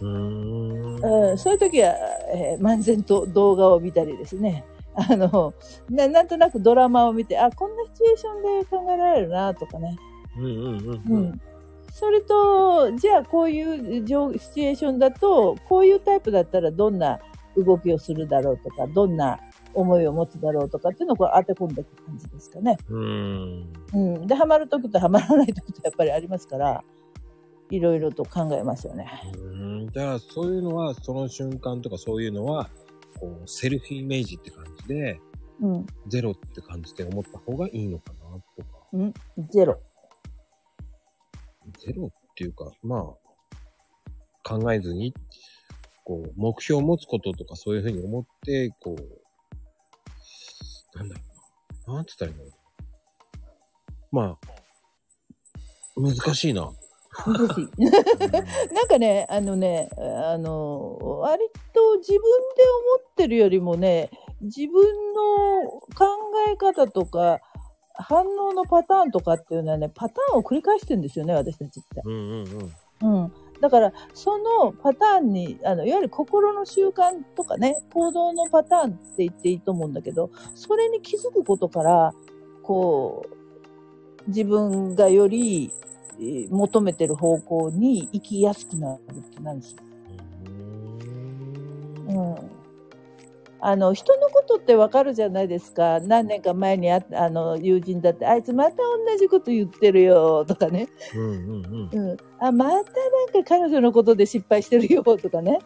[0.00, 1.94] うーんうん、そういう時は、
[2.34, 4.64] えー漫然と動画を見たりですね。
[4.94, 5.52] あの
[5.90, 9.96] な、なんとなくドラマを見て、あ、こんなシチュエーションで考えられるな、とかね。
[10.38, 11.24] うんうんうんううん。
[11.24, 11.40] ん。
[11.92, 17.20] それと、じゃあこういう状シチュエーションだと、こういうタイプだったらどんな
[17.54, 19.38] 動きをするだろうとか、どんな
[19.74, 22.76] 思いを持つだろうとかっていうのをこう当て込んでいく感じですかね。
[22.88, 23.72] うん。
[23.92, 24.26] うん。
[24.26, 26.82] で、ハマる時とハマらない時とやっぱりありますから、
[27.70, 29.08] いろいろと考えますよね。
[29.34, 32.68] うんじゃあ、そういうのは、その瞬間とかそういうのは、
[33.18, 35.20] こう、セルフイメージって感じで、
[35.60, 35.86] うん。
[36.08, 38.20] ゼロって感じで思った方がいいのかな、
[38.56, 38.86] とか。
[38.92, 39.14] うん。
[39.48, 39.80] ゼロ。
[41.78, 45.14] ゼロっていうか、まあ、考えずに、
[46.04, 49.21] こう、目標を持つこととかそういうふうに思って、こう、
[50.94, 51.20] なんだろ
[51.86, 51.94] うな。
[51.96, 52.52] なんつったらいいんだろう。
[54.12, 54.38] まあ、
[55.96, 56.70] 難しいな。
[57.26, 57.68] 難しい。
[58.74, 62.26] なんかね、あのね、あの、割と自分で
[62.98, 64.82] 思ってるよりもね、自分
[65.14, 66.06] の考
[66.48, 67.40] え方とか、
[67.94, 72.02] 反応のパターンとかっていうのはね、パターンを繰り返してるんですよね、私たちって。
[72.04, 73.22] うんうんうん。
[73.22, 73.32] うん。
[73.62, 82.12] だから、そのパターンに、あの、いわゆる心の習慣とかね、行動のパターンって言っていいと思うんだけど、それに気づくことから、
[82.64, 85.72] こう、自分がより
[86.18, 89.82] えー求めてる方向に行きやすくなるってなんですよ。
[92.08, 92.50] うん。
[93.64, 96.00] あの、人のことってわかるじゃないですか。
[96.00, 100.88] 何年か前にああの、友人だって、あいつまた同じこと言ってるよ、とかね。
[101.14, 102.10] うんうんうん。
[102.10, 102.16] うん。
[102.42, 105.60] あ、またなんか彼女のことで失敗してるよ、とかね。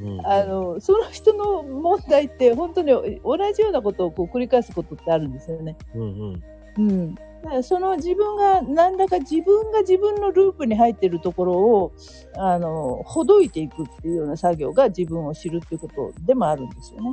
[0.00, 5.76] うんあ、の、その人の問題って本当に同じようなことをこう繰り返すことってあるんですよね。
[5.94, 6.42] うんうん。
[6.78, 7.14] うん。
[7.14, 11.92] だからその自分が、なんだか自分が自分のループに入ってるところを、
[12.36, 17.10] あの、ほどいていくっていうような作業が自分を知るっていうことでもあるんですよね。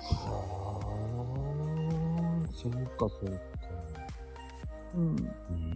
[0.00, 3.32] はあ、そうかそうか。
[4.94, 5.02] うん。
[5.02, 5.71] うん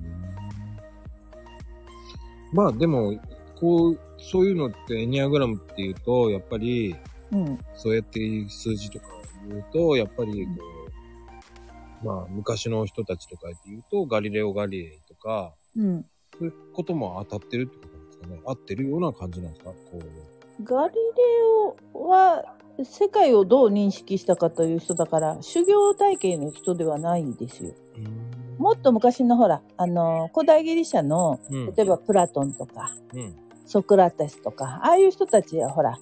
[2.56, 3.20] まあでも、
[3.54, 6.96] こう、そういうのってエニアグラムっていうと、やっぱり、
[7.30, 7.58] うん。
[7.74, 9.06] そうやって数字とか
[9.46, 10.52] 言うと、やっぱりこ
[12.02, 16.04] う、まあ昔の人たちとかって言うと、ガリレオ・ガリレイとか、うん。
[16.38, 18.40] そういうことも当たってるってことなんですかね。
[18.46, 19.70] 合ってるような感じなんですか？
[19.70, 20.64] こう。
[20.64, 21.00] ガリレ
[21.94, 27.74] オは世界をどう認識したかという人だから、修行体系の人ではないんですよ。
[28.58, 33.34] もっと昔のほら、あの、古代ギリシャの、うん、例えばプラトンとか、うん。
[33.66, 35.98] ソクラテスとか、ああいう人たちはほら、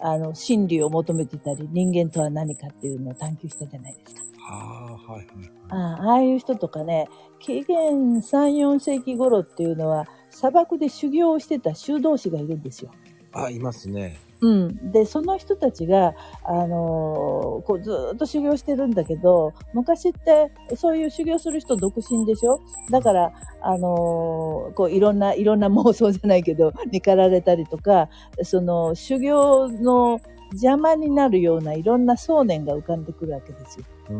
[0.00, 4.22] あの、真理を求めてたり、人間とは何かっていうのを探求したじゃないですか。
[4.38, 12.90] はあ、はいはいああいう人とかね、紀元3、4世紀頃っていうのは、砂漠で修行をしてた修道士がいるんですよ。
[13.32, 14.18] あ、いますね。
[14.42, 14.90] うん。
[14.90, 22.60] で、その人たちが、あのーこうずーっと修行してるんだけど、昔ってそういう修行する人独身でしょ？
[22.90, 28.08] だから、あのーこういろんな、いろんな妄想じゃないけど、にかられたりとか、
[28.42, 30.20] その修行の
[30.52, 33.86] 邪魔になるようないろんな想念が浮かんでくるわけですよ。
[34.10, 34.16] うん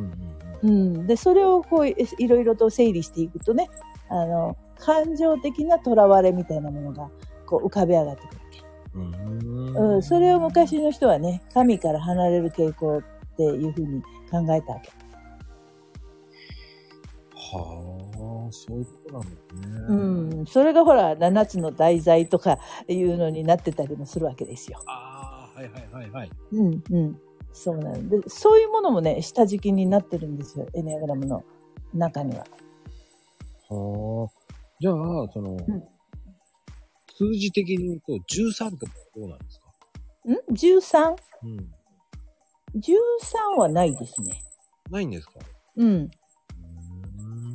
[0.62, 1.06] うんうん。
[1.08, 3.68] で、それをこういいろいろと整理していくとね、
[4.08, 7.10] あの、感情的な囚われみたいなものが
[7.44, 8.41] こう浮かび上がってくる。
[8.94, 9.94] うん。
[9.94, 14.90] うん、それを昔の人はね、神から離れる傾向っていうふうに考えたわけ。
[17.34, 19.86] はあ、そういうことなんですね。
[19.88, 24.78] うん、それがほら、7つの題材とかいうのになってたりもするわけですよ。
[24.86, 26.30] ああ、はいはいはいはい。
[26.52, 27.20] うん、うん。
[27.52, 31.44] そうなんで、そういうものもね、下敷きになってるんですよ、エネアグラムの
[31.92, 32.44] 中には。
[33.68, 34.30] はあ。
[34.80, 34.94] じゃあ、
[35.32, 35.91] その、ん
[37.16, 39.66] 数字的に言うと、13ってどうなんですか？
[40.28, 41.48] ん ?13?13 う
[43.56, 43.58] ん。
[43.58, 44.40] はないですね。
[44.90, 45.32] ないんですか？
[45.76, 46.10] うん。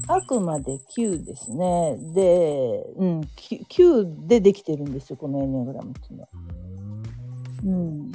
[0.09, 1.97] あくまで9ですね。
[2.13, 6.29] で、うん、9 9でできてるんですよ、このエネアグラムっていうのは。
[7.63, 7.71] うーんう
[8.09, 8.11] ん。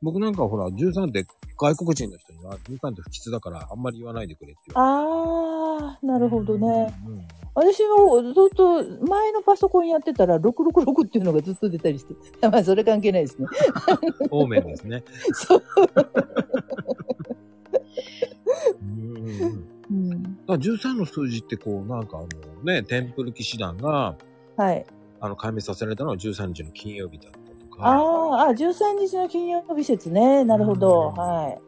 [0.00, 1.26] 僕なんかほら、13って
[1.58, 6.84] 外国人の人には、13って不吉だから、あんまり言わないでくれってあー、なるほどね。
[6.84, 6.98] れて。
[7.08, 12.14] うん私もずっと前のパソコンやってたら666っていうのがずっと出たりして。
[12.46, 13.46] まあそれ関係ないですね。
[14.30, 15.02] 方面ですね。
[15.32, 15.62] そう。
[18.82, 22.28] うんうんうんうん、だから13の数字ってこう、なんかあの
[22.62, 24.16] ね、テンプル騎士団が、
[24.56, 24.84] はい。
[25.20, 27.82] あの、解明させられたのは13日の金曜日だったとか。
[27.82, 30.44] あーあ、13日の金曜日説ね。
[30.44, 31.08] なるほど。
[31.10, 31.58] うんはい。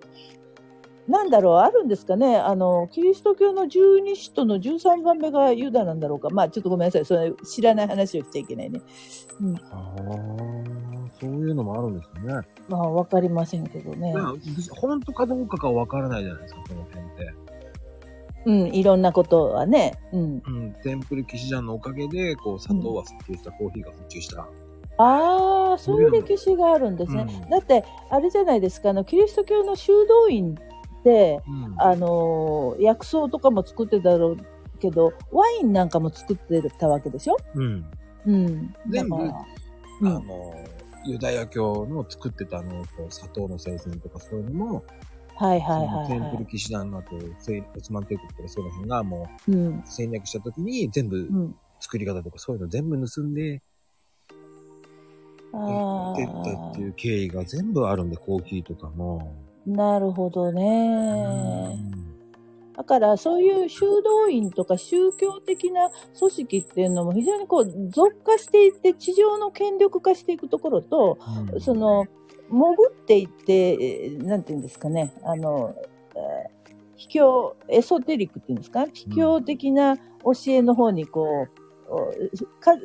[1.10, 2.36] なんだろう、あるんですかね。
[2.36, 6.30] あの、キリスト教の十二使徒の13番目がユダなんだろうか。
[6.30, 7.04] まあちょっとごめんなさい。
[7.04, 8.80] それ知らない話をしちゃいけないね。
[9.72, 9.98] ああ、
[11.20, 12.34] そういうのもあるんですね。
[12.68, 14.14] まあわかりませんけどね。
[14.14, 14.34] まあ、
[14.76, 17.34] 本当かどうかがわからないじゃないですか、この辺って。
[18.46, 19.98] うん、いろんなことはね。
[20.12, 20.42] うん。
[20.46, 24.46] うん、テンプル騎士団のおかげで、こう、砂糖は普及した、コーヒーが普及した。
[25.02, 27.26] ああ、そういう歴史があるんですね。
[27.42, 30.58] うんだって、あれじゃないですか、あの、キリスト教の修道院
[31.04, 31.08] う
[31.50, 34.36] んあのー薬草とかも作ってたろう
[34.78, 37.36] けど、ワインなんかも作ってたわけでしょ？
[37.54, 37.86] うん。
[38.26, 38.74] うん。
[38.88, 39.46] 全部あ
[40.00, 40.54] うんの、
[41.06, 44.84] ユダヤ教の作ってたあの、こう砂糖の生鮮とかそういうのも、
[45.36, 46.46] はいはいはいそのテンプルはい。
[46.46, 49.52] 騎士団の後、オスマン帝国とかその辺がもう
[49.84, 51.54] 戦略した時に全部うん。
[51.82, 53.62] 作り方とかそういうの全部盗んで、
[55.52, 59.34] あってったっていう経緯が全部あるんで、コーヒーとかも。
[59.74, 61.74] あ、なるほどうね。
[61.74, 61.90] ん
[62.76, 71.18] だからそういう修道院とか宗教的な組織っていうのも非常にこう俗化していって地上の権力化していくところと、
[71.52, 72.06] うんその
[72.48, 75.72] 潜っていって、えーなんていうんですかね、あの、
[76.16, 78.86] えー秘境、エソテリックっていうんですか？
[78.92, 80.02] 秘境的な教
[80.48, 81.46] えの方にこ
[81.88, 82.30] う、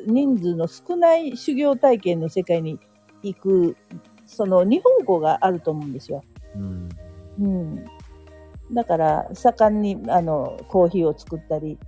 [0.06, 2.78] 人数の少ない修行体験の世界に
[3.22, 3.76] 行く、
[4.24, 6.22] その日本語があると思うんですよ。
[6.56, 6.88] うん
[7.38, 7.84] うん。
[8.72, 11.78] だから、盛んに、あの、コーヒーを作ったり、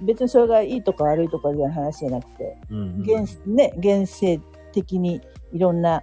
[0.00, 4.40] 別にそれがいいとか悪いとかいう話じゃなくて、うん現、ね、現世
[4.72, 5.20] 的に
[5.52, 6.02] いろんな、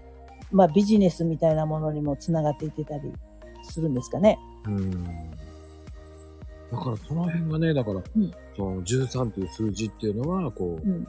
[0.51, 3.11] まあビジネスみたいなものにもつながっていってたり
[3.63, 4.37] するんですかね。
[4.65, 4.91] うん
[6.69, 8.03] だからその辺がね、だから、ん
[8.55, 11.07] その13という数字っていうのは、こう、うん。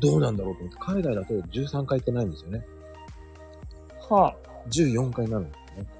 [0.00, 2.64] どうなんだろうと思って、海外だと13回ってないんですよね。
[4.08, 4.36] は
[4.70, 5.90] 14回になるんですよね。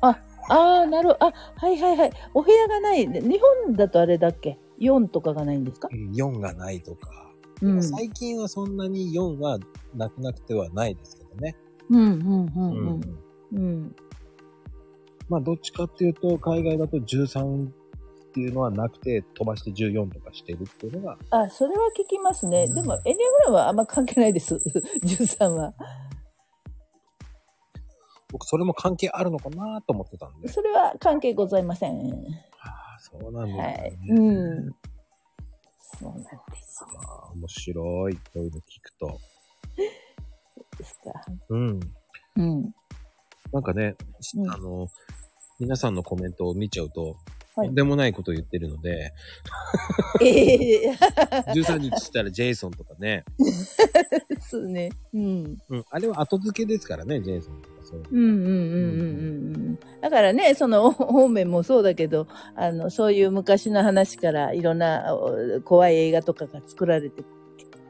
[0.00, 0.18] あ。
[0.50, 2.10] ああ、なるあ、はいはいはい。
[2.34, 3.10] お部屋がない。
[3.10, 5.88] で日本だとあれだっけ ?4 とかがないんですか？
[5.90, 7.30] うん4がないとか。
[7.62, 7.82] うん。
[7.82, 9.58] 最近はそんなに4は
[9.94, 11.56] なくなくてはないですけどね。
[11.90, 13.00] うん、うん、うん、うん。
[13.52, 13.96] うん。
[15.28, 17.70] まあ、どっちかっていうと、海外だと13っ
[18.34, 22.66] ていうのはなくて、飛ばして14とかしてるっていうのが、あ、それは聞きますね。
[22.68, 24.56] うんでも、エニアグラムはあんま関係ないです。
[25.04, 25.72] 13は。
[28.34, 30.48] 僕それも関係あるのかなと思ってたんで。
[30.48, 32.10] それは関係ございません。
[32.60, 33.98] ああ、そうなんですはね。
[34.02, 34.10] い。
[34.10, 34.72] うん。
[36.00, 36.28] そうなんで
[36.60, 36.88] すよ。
[36.98, 38.16] ああ、面白い。
[38.16, 39.20] こういうの聞くと。
[40.76, 41.12] ですか。
[41.48, 41.80] うん。
[42.34, 42.74] うん。
[43.52, 43.94] なんかね、
[44.34, 44.88] うんあの、
[45.60, 47.16] 皆さんのコメントを見ちゃうと、
[47.54, 49.12] はいとんでもないことを言ってるので、
[50.20, 50.90] ええ
[51.54, 53.24] 13日したらジェイソンとかね、
[54.42, 54.90] そうね。
[55.12, 55.58] うん。
[55.68, 59.78] うん、あれは後付けですからね、ジェイソンとかそういううんうんうんうんうんうん。
[60.00, 67.24] だからね、その方面もそうだけど、あの、そういう昔の話からいろんなお怖い映画とかが作られて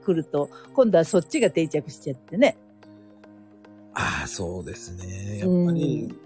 [0.04, 2.56] くると、今度はそっちが定着しちゃってね。
[3.94, 5.38] ああ、そうですね。
[5.38, 6.24] やっぱり、うん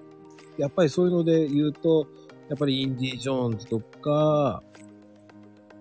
[0.59, 2.09] やっぱりそういうので言うと、
[2.49, 4.63] やっぱりインディ・ジョーンズとか、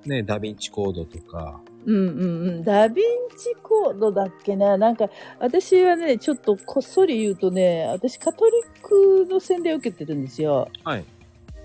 [0.06, 2.64] ね、ダヴィンチコードとか、うんうんうん。
[2.64, 2.96] ダヴィン
[3.38, 4.78] チコードだっけな？
[4.78, 5.10] なんか、
[5.40, 10.68] 私はね、ちょっとこっそり言うとね、私カトリックの洗礼を受けてるんですよ。
[10.84, 11.06] はい。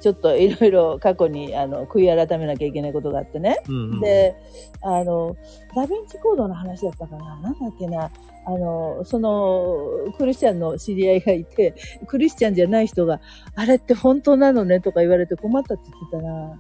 [0.01, 3.59] ちょっといろいろ過去にあの悔い改めなきゃいけないことがあってね。
[3.69, 4.35] うんうん、で、
[4.81, 5.37] あの、
[5.75, 7.41] ダヴィンチコードの話だったかな？
[7.41, 8.11] なんだっけな？
[8.45, 11.75] あの、その、クリスチャンの知り合いがいて、
[12.09, 13.21] クリスチャンじゃない人が、
[13.55, 16.59] あれって本当なのねとか言われて困ったって言ってたな。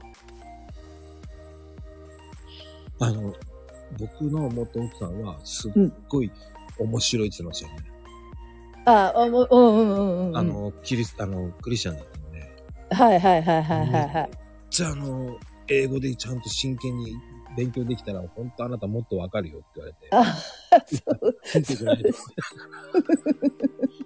[3.00, 3.34] あの、
[3.99, 5.72] 僕の元奥さんは、すっ
[6.09, 6.30] ごい
[6.78, 7.93] 面白いって言ってましたよね。
[8.84, 10.36] あ、あもううんうんうんうん。
[10.36, 12.53] あ、の、キリス、あの、クリスチャンだったので、
[12.90, 14.30] はいはいはいはいはいはい。
[14.70, 15.38] じゃあ、あの、
[15.68, 17.14] 英語でちゃんと真剣に
[17.57, 20.09] 勉強できたら、本当あなたもっとわかるよって言われて。
[20.11, 20.24] あ、
[20.86, 21.36] そう。
[21.44, 22.26] 先生じゃないです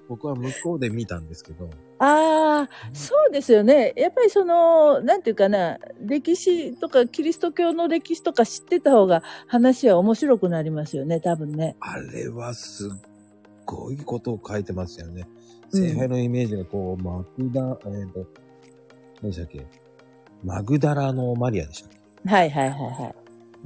[0.09, 1.69] 僕は向こうで見たんですけど、
[1.99, 3.93] ああ、そうですよね。
[3.97, 11.77] やっぱりその、なんていうかな、歴史とか、キリスト教の歴史とか知ってた方が話は面白くなりますよね、多分ね。
[11.81, 12.91] あれはすっ
[13.65, 15.27] ごいことを書いてますよね。
[15.29, 15.37] うん
[15.69, 18.25] 聖杯のイメージがこう、マグダ、えっ、と、
[19.21, 19.67] 何でしたっけ？
[20.45, 22.29] マグダラのマリアでしたっけ？
[22.31, 23.15] はいはいはいはい。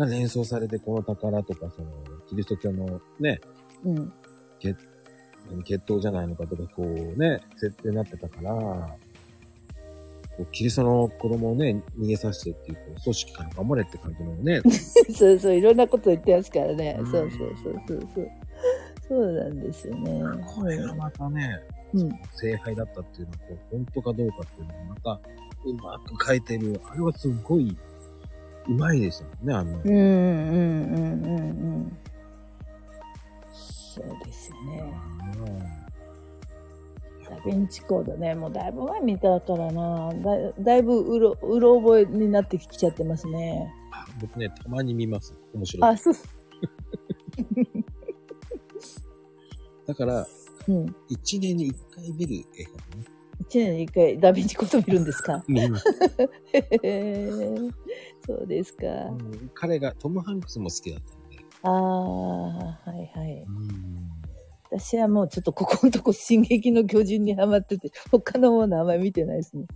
[0.00, 1.88] が連想されて、この宝とか、その、
[2.28, 3.40] キリスト教のね、
[3.84, 4.12] うん。
[5.64, 8.96] 血統じゃないのかとか、こうね、設定になってたから、
[10.52, 14.60] キリストの子供をね、逃げさせてっていう、組織から守れって感じのね、
[15.14, 16.96] そうそう、いろんなこと言ってますからね。
[16.98, 18.30] うんそうそうそうそうそう。
[19.08, 20.22] そうなんですよね。
[20.54, 21.60] これがまたね、
[21.92, 22.10] うん。
[22.36, 25.20] 聖杯だったっていうのは、こう本当かどうかっていうのをまた、
[25.64, 26.80] うまく書いてる。
[26.88, 27.76] あれはすごい、
[28.68, 29.78] うまいですよね、あの。
[29.78, 31.40] うんうんうんうんう
[31.78, 31.96] ん。
[33.52, 34.92] そうですよね。
[37.28, 40.12] ダヴィンチコードね、もうだいぶ前見たからな。
[40.14, 43.72] だだいぶうろ、うろ覚えになってきちゃってますね。
[43.92, 45.34] あ僕ね、たまに見ます。
[45.54, 45.96] 面白いあ、。
[45.96, 46.14] そう。
[49.86, 50.26] だから、
[50.68, 50.94] うん。
[51.08, 53.04] 一年に一回見る映画だね。
[53.40, 55.42] 一年に一回ダヴィンチコード見るんですか？
[55.48, 55.84] 見ます。
[58.26, 58.86] そうですか。
[58.86, 61.36] うん彼が、トム・ハンクスも好きだったんで。
[61.62, 63.42] ああ、はいはい。
[63.46, 64.10] うん
[64.72, 69.66] 私はもうちょっとここのとこ進撃の巨人にハマってて、他のものあんまり見てないですね。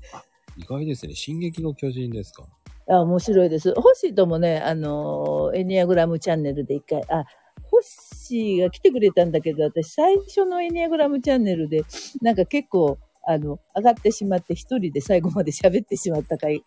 [0.56, 1.16] 意外ですね。
[1.16, 2.44] 進撃の巨人ですか？
[2.88, 3.70] あ面白いです。
[3.70, 7.24] 欲しいともね、あの、エニアグラムチャンネルで一回、あ、
[7.72, 11.82] 欲シーが来てくれたんだけど、私最初のエニアグラムチャンネルで、
[12.22, 16.62] なんか結構、あの、上がってしまって一人で最後まで喋ってしまった回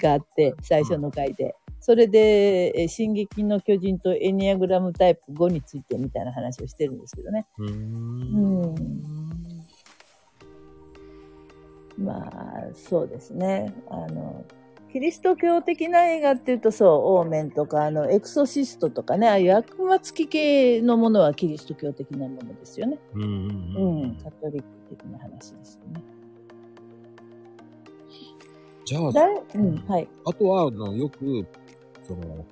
[0.00, 1.54] があって、最初の回で。
[1.80, 7.46] それで、え進撃の巨人とエニアグラムタイプ5についてみたいな話をしてるんですけどね。
[7.58, 8.74] うん。
[11.98, 13.72] まあ、そうですね。
[13.88, 14.44] あの、
[14.94, 23.00] キリスト教的な映画っていうとそう、オーメンとか、あの、エクソシストとかね、ああいう悪魔付き系のものはキリスト教的なものですよね。
[23.12, 26.04] うんうんううんん、カトリック的な話ですよね。
[28.84, 29.02] じゃあ、
[29.56, 30.08] うん、はい。
[30.26, 31.44] あとは、あの、よく、
[32.06, 32.46] その、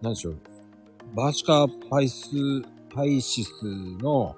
[0.00, 0.38] なんでしょう、
[1.16, 2.28] バーシカパイス、
[2.94, 3.50] パイシス
[4.00, 4.36] の、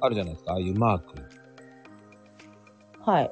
[0.00, 1.04] あるじゃないですか、ああいうマーク。
[3.02, 3.30] はい。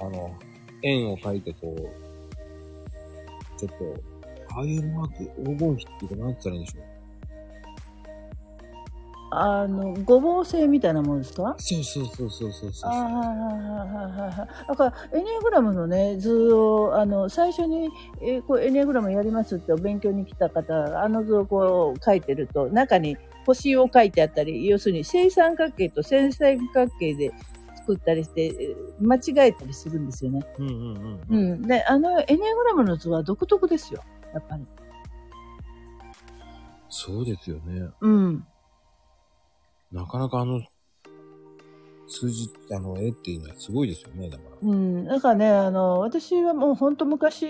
[0.00, 0.38] あの、
[0.82, 6.84] 円を描いてこう、ちょっと、ああいうマーク、黄金比っていうか、なんて言ったらいいんでしょう。
[9.32, 11.54] あの、ごぼう星みたいなものですか？
[11.58, 12.90] そうそうそうそうそうそう。
[12.90, 13.62] ああ、はいはいは
[14.08, 14.48] いはいはい。
[14.66, 23.16] だから、エニアグラムのね、図を、あの、最初に、えーこう、エニアグラムやりますってお勉強に来た方、あの図をこう書いてると、中に
[23.46, 27.30] 星を書いてあったり、要するに正三角形と正三角形で
[27.90, 30.40] 作ったりして、えー間違えたりするんですよね。
[30.58, 31.52] うんうんうん。
[31.52, 31.56] う。
[31.56, 31.62] ん。
[31.62, 34.04] で、あの、エニアグラムの図は独特ですよ。
[34.34, 34.66] やっぱり。
[36.88, 37.88] そうですよね。
[38.00, 38.46] うん。
[39.90, 40.60] なかなかあの、
[42.10, 44.50] 数字、あの、絵っていうのはすごいですよね、だから。
[44.68, 47.46] うん、だからね、あの、私はもう本当昔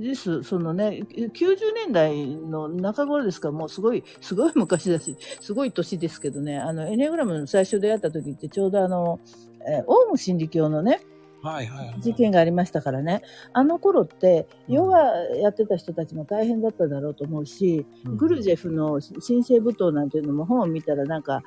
[0.00, 0.42] です。
[0.42, 1.56] そのね、90
[1.86, 9.20] 年代の中頃ですから、もうすごい、すごい昔だし、すごい年ですけどね、あの、エネグラムの最初出会った時ってちょうどあの、
[9.68, 11.00] えーオウム真理教のね、
[11.42, 12.00] はいはいはい。
[12.00, 15.00] 事件がありましたからね、あの頃って、ヨガ
[15.36, 21.42] やってた人たちも大変だっただろうと思うし、うんグルジェフの新生舞踏なんていうのも本を見たらなんか、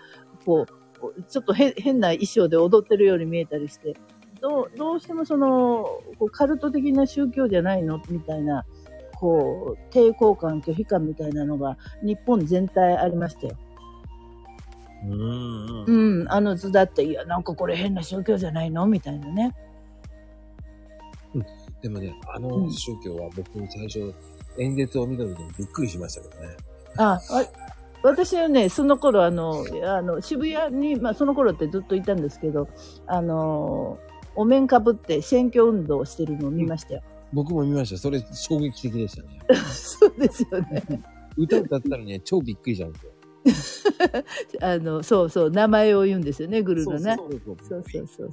[0.46, 3.96] こう、ちょっと変変な衣装で踊ってるように見えたりして、
[4.42, 5.84] どうどうしてもその、
[6.20, 8.66] こうカルト的な宗教じゃないのみたいな、
[9.18, 13.58] こう、抵抗感、拒否感みたいなのが日本全体ありましたよ。
[15.12, 16.22] うんうん。
[16.22, 18.86] うん、あの図だって、いや、なんかこれ変な宗教じゃないの？
[18.88, 19.56] みたいなね。
[21.82, 24.14] でもね、あうのん宗教は僕最初、
[24.58, 26.56] 演説を見た時にびっくりしましたけどね。
[26.98, 27.46] あ、あ
[28.02, 32.68] 私はね、その頃、あの、あの、渋谷に、まあ、その頃ってずっといたんですけど、
[33.08, 34.00] あの、
[34.36, 37.02] お面かぶって選挙運動をしてるのを見ましたよ。
[37.34, 37.98] 僕も見ました。
[37.98, 39.40] それ衝撃的でしたね。
[39.66, 40.84] そうですよね。
[41.36, 43.12] 歌歌ったらね、超びっくりしちゃうんですよ。
[44.62, 47.16] あの、そうそう、名前を言うんですよね、グルのね。
[47.16, 47.58] そうそう
[48.08, 48.32] そう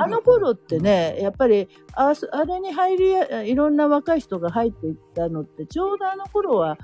[0.00, 6.78] あの頃ってね、やっぱり、あそあれに入りや、いろんな若い人が入っていったのって、ちょうどあの頃は、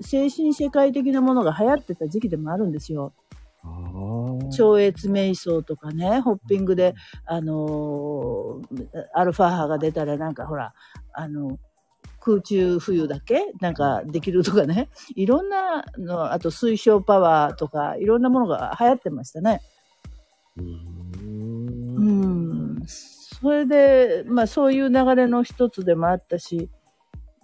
[0.00, 3.14] 精神世界的なものが流行ってた時期でもあるんですよ。
[4.52, 10.74] 超越瞑想とかね、ホッピングで、あのーアルファ波が出たらなんかほら、
[11.12, 11.58] あの、
[12.26, 13.52] 空中浮遊だけ？
[13.60, 14.88] なんかできるとかね。
[15.14, 19.60] いろんなの、あと水晶パワーとか、いろんなものが流行ってましたね。
[20.56, 20.62] う
[22.00, 22.82] んん。
[22.86, 26.68] それで、まあそういう流れの一つでもあったし、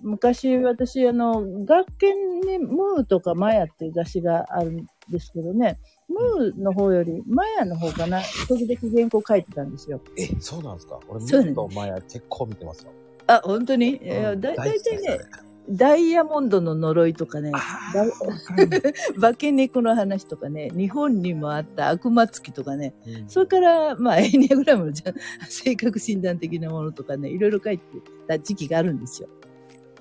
[0.01, 5.78] 昔私、あの、学研にムーとかマヤっていう雑誌があるんですけどね、
[6.09, 10.01] ムーの方よりマヤの方かな、時々原稿書いてたんですよ。
[10.18, 10.99] え、そうなんですか？
[11.09, 12.91] 俺、ムーとマヤ結構見てますよ。
[13.37, 13.97] あ、本当に？
[13.97, 14.41] いやうん。
[14.41, 15.24] だ大好きですだいたいね、
[15.70, 17.53] ダイヤモンドの呪いとかね、
[19.20, 23.28] 化け猫の話とかね、日本にもあった悪魔つきとかね、うん。
[23.28, 25.12] それから、まあ、エニアグラムのじゃ
[25.49, 27.85] 性格診断的なものとかね、いろいろ書いて
[28.26, 29.28] た時期があるんですよ。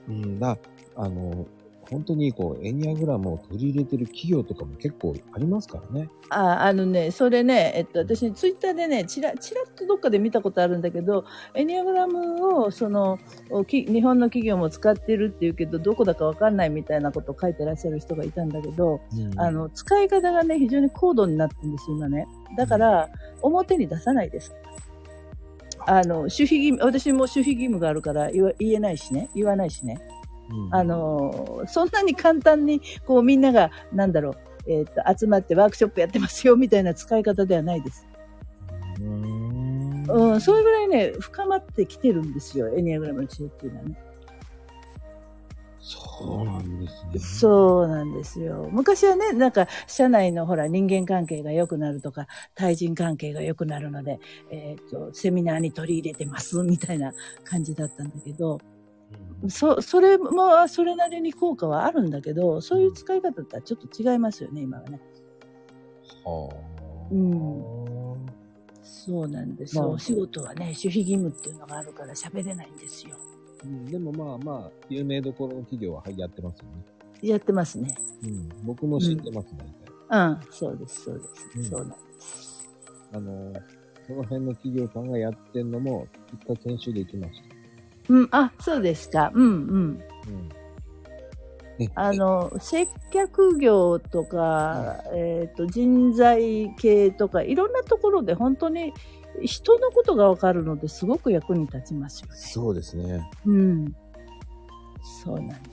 [0.10, 0.58] うん、だ、
[0.96, 1.46] あの、
[1.92, 6.10] 本当にこう、エニアグラムを取り入れてる企業とかも結構ありますからね。
[6.30, 13.20] ああのね、それね、えっと、私、ツイッターでね、ちら、ちらっとどっかで見たことあるんだけど、エニアグラムを、その、
[13.50, 22.26] おき日本の企業も使ってるっていうけど、どこだかわかんないみたいなことを書いてらっしゃる人がいたんだけど、うんあ、の、使い方がね、非常に高度になってるんですよ、今ね。
[22.58, 23.10] だから、
[23.42, 24.56] 表に出さないです。
[25.86, 30.00] あの、守秘義務、私も守秘義務があるから言えないしね、言わないしね。
[30.52, 34.36] うんあ、の、そんなに簡単に、こうみんなが、なんだろう、
[34.72, 38.08] えっ、と、集まってワークショップやってますよ、みたいな使い方ではないです。
[39.00, 40.06] うーん。
[40.08, 43.98] うん、それぐらいね、深まってきてるんですよ、エニアグラムの知恵っていうのはね。
[45.80, 47.20] そうなんですね。
[47.20, 48.70] そうなんですよ。
[48.72, 54.20] 昔はね、なんか、社内のほら、人間関係が良くなるとか、対人関係が良くなるので、
[54.52, 58.60] えっ、と、セミナーに取り入れてます、みたいな感じだったんだけど、
[59.50, 65.02] そ、それも、それなりに効果はあるんだけど、そういう使い方とはちょっと違いますよね、今はね。
[66.24, 66.72] はあ。
[67.12, 68.42] うん
[68.84, 69.84] そうなんですよ。
[69.84, 73.16] まあお仕事はね、守秘義務っていうのがあるから喋れないんですよ。
[73.64, 76.86] うんでもまあまあ、有名どころの企業ははいやってますよね。
[77.30, 77.96] やってますね。
[78.24, 78.50] うん。
[78.64, 79.92] 僕も知ってます、大体。
[80.12, 81.32] うん、そうです、そうです。
[81.56, 82.70] うんそうなんです。
[83.14, 83.54] あの、
[84.08, 87.51] その辺の企業さんがやってんのも、一回研修できました。
[88.12, 89.32] うん、あ、そうですか。
[89.34, 90.04] うん、うん。
[91.96, 98.94] あの、接客業とか、えっ、と、人材系とか、いろんなところで本当に
[99.42, 102.36] 人のことがわかるのですごく役に立ちますよね。
[102.36, 103.30] そうですね。
[103.46, 103.96] うん。
[105.24, 105.64] そうなんですよ。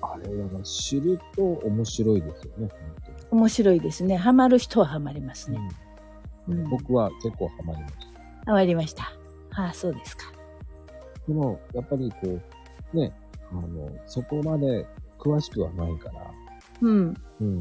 [0.00, 2.68] あれは知ると面白いですよね、
[3.30, 4.16] 本面白いですね。
[4.16, 5.50] ハマる人はハマります。
[5.50, 5.58] ね。
[6.48, 8.06] うんうん僕は結構ハマりました。
[8.46, 9.12] ハマりました。
[9.50, 10.35] ああ、そうですか。
[11.26, 12.40] でも、やっぱりこ
[12.94, 13.12] う、ね、
[13.50, 14.86] あの、そこまで
[15.18, 16.30] 詳しくはないから、
[16.82, 17.14] うん。
[17.40, 17.58] うん。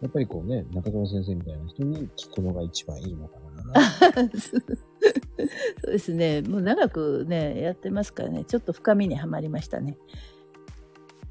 [0.00, 3.38] やっぱりこうね、中園先生みたいな人に聞くのが一番いいのか
[3.72, 4.30] な。
[4.38, 6.42] そうですね。
[6.42, 9.96] もう長くね、やってますからね、ちょっと深みにはまりましたね。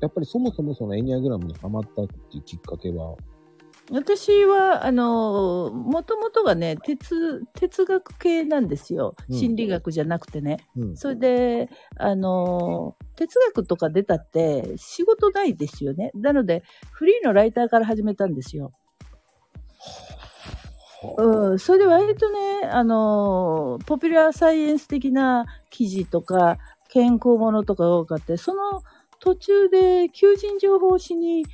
[0.02, 3.16] やっぱりそもそもそのエニアグラムにハマったっていうきっかけは、
[3.92, 9.14] 私は、あの、もともとがね、哲、哲学系なんですよ。
[9.30, 10.58] うん心理学じゃなくてね。
[10.76, 10.98] うん。
[10.98, 16.12] それで、あの、哲学とか出たって仕事ないですよね。
[16.16, 18.72] なので、フリーのライターから始めたんですよ。
[21.18, 26.58] うん、それで割とね、あの、ポピュラーサイエンス的な記事とか、
[26.90, 28.82] 健康ものとかが多かって、その
[29.20, 31.46] 途中で求人情報誌に、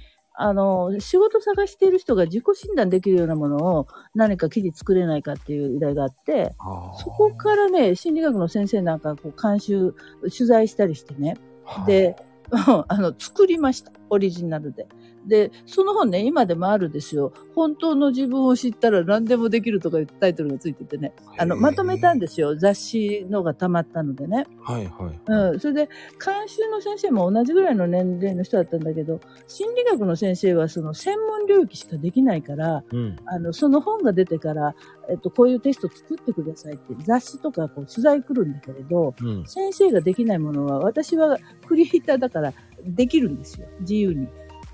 [0.41, 6.55] あの、仕事探している人が自己診断できるようなものを何か記事作れないかっていう依頼があって、
[6.97, 11.35] そこからね、心理学の先生なんかこう監修、取材したりしてね、
[11.85, 12.15] で、
[12.87, 13.91] あの、作りました。
[14.09, 14.87] オリジナルで。
[15.27, 17.33] で、その本ね、今でもあるんですよ。
[17.55, 21.13] 本当の自分を知ったら何でもできるとかいうタイトルがついててね。
[21.37, 22.55] あの、まとめたんでですよ。
[22.55, 24.45] 雑誌のが溜まったのでね。
[24.61, 25.19] はいはい。
[25.25, 25.59] うん。
[25.59, 25.89] それで、
[26.23, 33.15] 監修の先生も同じぐらいの年齢の人だったんだけど、心理学の先生はその専門領域しかできないから、うん。
[33.25, 34.75] あの、その本が出てから、
[35.09, 39.45] えっと、こういうテスト作ってくださいって雑誌とかこう取材来るんだけれど、うん。
[39.47, 42.53] 先生ができないものは私はクリエイターだから
[42.85, 43.67] できるんですよ。
[43.81, 44.27] 自由に。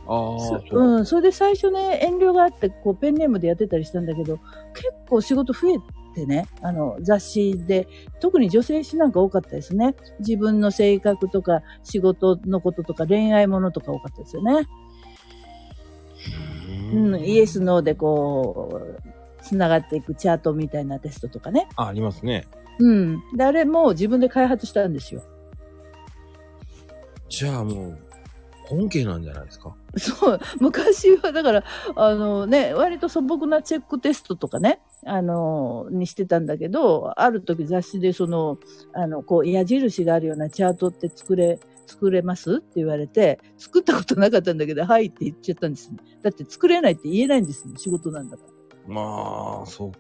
[0.08, 0.80] ああ、う。
[0.80, 1.06] うん。
[1.06, 4.40] それで最初ね、遠慮があって、こう、ペンネームでやってたりしたんだけど、
[4.74, 7.88] 結構仕事増えてね、あの、雑誌で、
[8.20, 9.96] 特に女性誌なんか多かったですね。
[10.20, 14.68] 自分の性格とか、仕事のこととか、恋愛ものとか多かったですよね。
[16.94, 19.02] うん、イエス、ノーでこう、
[19.42, 21.68] つながっていくチャートみたいなテストとかね。
[21.76, 22.48] あ、ありますね。
[22.80, 23.24] うん。
[23.36, 25.22] で、あれも自分で開発したんですよ。
[27.30, 27.98] じゃあもう、
[28.68, 29.76] 本家なんじゃないですか？
[29.98, 31.64] そう、 昔はだから、
[31.96, 38.58] あのね、割と素朴なチェックテストとかね、あの、にしてたんだけど、ある時雑誌でその、
[38.94, 45.98] あの、こう、矢印があるようなチャートって作れ、作れますって言われて、作ったことなかったんだけど、はいって言っちゃったんですね。
[46.24, 48.44] だって作れないって言えないんですね、仕事なんだか
[48.88, 48.94] ら。
[48.94, 49.96] まあ、そっか。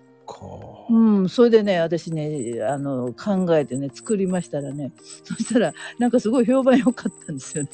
[0.89, 4.91] うん、それでね、私ね、あの、考えてね、作りましたらね、
[5.23, 7.69] そしたら、なんかすごい評判良かったんですよね。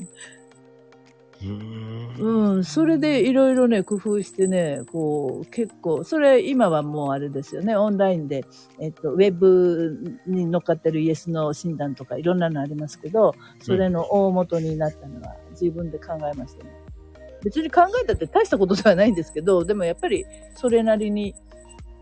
[1.42, 2.56] うーん。
[2.56, 8.46] うん、それでいろいろね、工夫してね、こう、結構、それ今はもうあれですよね、オンラインで、
[8.80, 16.72] えっと、ウェブに乗っかってるイエスの診断とかいろんなのありますけど、それの大元になったのは自分で考えましたね。
[17.44, 20.26] 別に考えたって大したことではないんですけど、でもやっぱり
[20.56, 21.34] それなりに、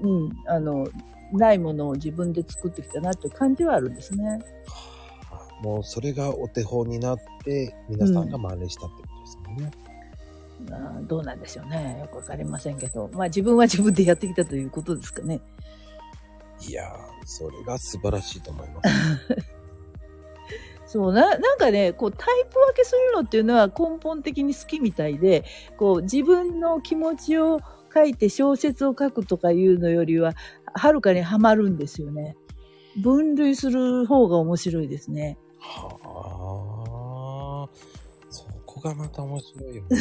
[0.02, 0.88] うん、あの、
[1.32, 4.40] ないものを自分で作ってきたなっていう感じはあるんですね。
[5.62, 9.09] もうそれがお手本になって、皆さんが真似したって
[9.56, 9.72] ね。
[11.08, 12.00] どうなんでしょうね。
[12.00, 13.10] よくわかりませんけど。
[13.14, 15.42] まあ自分は自分でやってきたということですかね。
[16.68, 16.90] いやー、
[17.26, 18.90] それが素晴らしいと思います。
[20.86, 25.46] そうな、なんかね、こうタイプ分けするのっていうのは根本的に好きみたいで、
[25.78, 27.60] こう自分の気持ちを
[27.94, 30.34] 書いて小説を書くとかいうのよりは、
[30.74, 32.36] はるかにはまるんですよね。
[33.02, 35.38] 分類する方が面白いですね。
[35.60, 37.70] はあ、そ
[38.70, 39.90] こがまた面白いよね。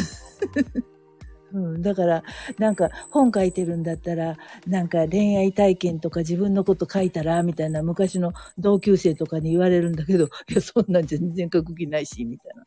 [1.50, 2.22] うん、だから、
[2.58, 12.64] なんか本書いてるんだったら、なんか恋愛体験とか自分のこと書いたら、みたいな昔の同級生とかに言われるんだけど、 いや、そんなん全然書く気ないし、みたいな。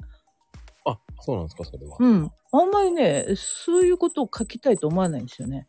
[0.94, 1.98] あ、そうなんですか、それは。
[2.00, 2.32] うん。
[2.54, 5.68] あんまりね、そういうことを書きたいと思わないんですよね。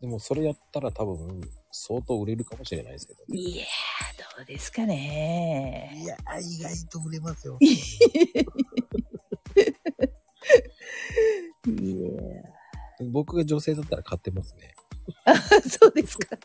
[0.00, 1.40] でもそれやったら多分、
[1.72, 3.24] 相当売れるかもしれないですけど。
[3.34, 5.90] いやー、どうですかね。
[5.96, 7.58] いや、意外と売れますよ。
[11.66, 12.10] いや
[13.12, 14.74] 僕が女性だったら買ってますね。
[15.68, 16.36] そうですか。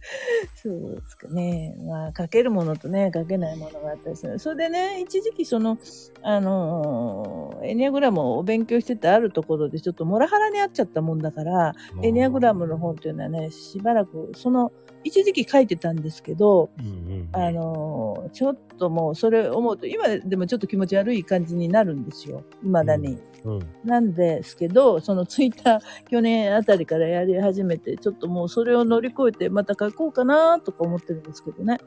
[0.56, 1.76] そうですかね。
[1.86, 4.38] まあ、かけるものとね、かけないものがあったりする。
[4.38, 5.78] それでね、一時期その、
[6.22, 14.72] あのーエニアグラムをお勉強しててあるところでちょっとモラハラにあっちゃったもんだから、エニアグラムの本っていうのはね、しばらく、その、
[15.04, 22.44] 一時期書いてたんですけど、うんうんうん、あのーちょっともうそれ思うと、今でもちょっと気持ち悪い感じになるんですよ。
[22.62, 23.08] 未だに。
[23.08, 25.80] うん、うんなんですけど、そのツイッター
[26.10, 31.78] 去年あたりからやり始めて、ちょっともうそれを乗り越えてまた書こうかなとか思ってるんですけどね。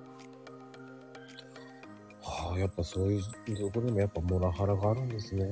[2.54, 3.22] はあ、やっぱそういう
[3.58, 5.46] ところにもやっぱモラハラがあるんですね。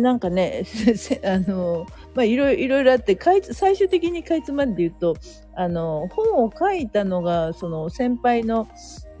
[0.00, 5.14] なんかね、 せあの、まあ、いろいろ、いろいろあって、かいつ最終的にかいつまんで言うと、
[5.54, 8.68] あの、本を書いたのが、その先輩の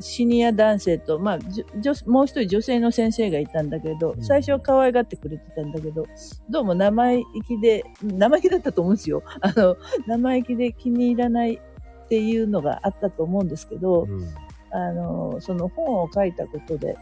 [0.00, 1.38] シニア男性と、まあ、
[1.80, 6.06] 女もう一人女性の先生がいたんだけどう、ん最初は可愛がってくれてたんだけど、
[6.50, 9.22] どうも生意気で、生意気だったと思うんですよ。
[9.40, 9.76] あの、
[10.06, 14.28] 生意気で気に入らないっていうのがあったと思うんですけど、うん。
[14.70, 16.96] あの、その本を書いたことで、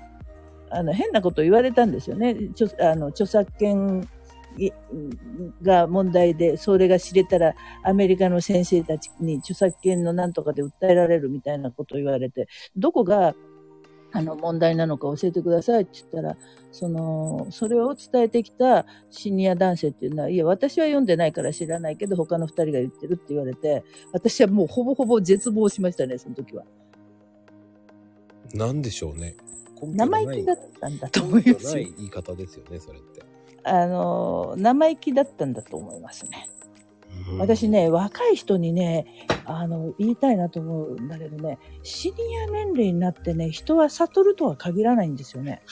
[0.71, 2.37] あの、変なこと言われたんですよね。
[2.53, 4.09] 著あの著作権
[5.63, 13.35] が問題で、それが知れたら、アメリカの先生たちに著作権のなんとかで訴えられるみたいなことを言われて、どこが、
[14.13, 16.37] あの、問題なのか教えてくださいって言ったら、
[16.73, 26.65] その、それを伝えてきたシニア男性っていうのは、いや、私は読んでないから知らないけど、他の二人が言ってるって言われて、私はもうほぼほぼ絶望しましたね、その時は。
[28.55, 29.35] なんでしょうね。
[29.85, 31.73] 生意気だったんだと思いますよ。
[31.75, 33.23] ない言い方ですよね、それって。
[33.65, 36.49] あの、生意気だったんだと思いますね。
[37.31, 37.69] うん私。
[37.69, 39.07] ね、若い人にね、
[39.45, 45.63] あの、言いたいなと思うんだけどね、シニア年齢になってね、人は悟るとは限らないんですよね。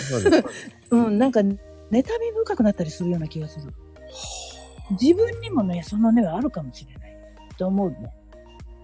[0.00, 1.56] そうなん なんか、妬
[1.90, 2.04] み
[2.44, 3.72] 深くなったりするような気がする。
[5.00, 7.16] 自分にもね、その根はあるかもしれない。
[7.58, 8.12] と思うね。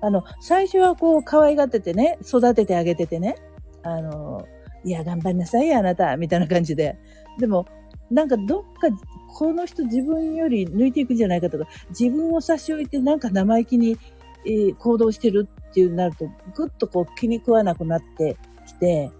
[0.00, 3.36] あの、最初はこう、可愛がっててね、育ててあげててね、
[3.82, 4.46] あの、
[4.84, 6.96] いや、頑張んなさいよ、あなた、みたいな感じで。
[7.38, 7.66] でも、
[8.10, 8.88] なんかどっか、
[9.34, 13.96] この人自分より抜いていくんじゃないかとか、自分を差し置いてなんか生意気に、
[14.44, 19.10] えー行動してるっていうなると、ぐっとこう気に食わなくなってきて、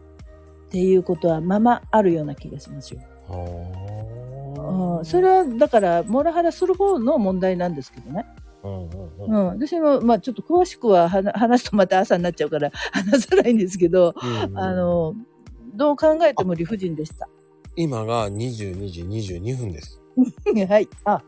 [0.66, 3.00] っていうことはままあるような気がしますよ。
[3.28, 8.26] はうん、それは、だから、モラハラする方の問題なんですけどね。
[8.62, 8.68] あ。
[8.68, 9.46] うんうんううんん。
[9.48, 15.14] 私も、まあちょっと詳しくは話話すとまた朝になっちゃうから 話さないんですけど、うんあの、
[15.74, 17.28] どう考えても理不尽でした。
[17.76, 20.02] 今が22時22分です。
[20.68, 20.88] はい。
[21.04, 21.22] あ、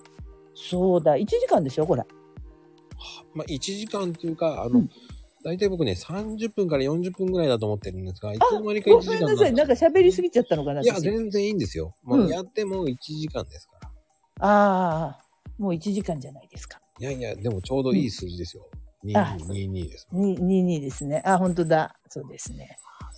[0.54, 1.16] そうだ。
[1.16, 2.00] 1時間でしょこれ。
[2.00, 2.06] は
[3.34, 4.90] まあ、1時間というか、あの、うん
[5.44, 9.52] 大体僕ね、30分から40分ぐらいだと思ってるんですが、いつの間にか1ご時間めんなさい。
[9.52, 10.80] なんか喋りすぎちゃったのかな。
[10.80, 11.94] いや、私全然いいんですよ。
[12.02, 13.90] もううんやっても1時間ですから。
[14.40, 15.24] ああ、
[15.58, 16.80] もう1時間じゃないですか。
[17.00, 18.68] いやいや、でもちょうどいい数字ですよ。
[19.14, 20.08] あ2222です。
[20.12, 21.22] に22ですね。
[21.24, 21.94] あ、本当だ。
[22.08, 22.76] そうですね。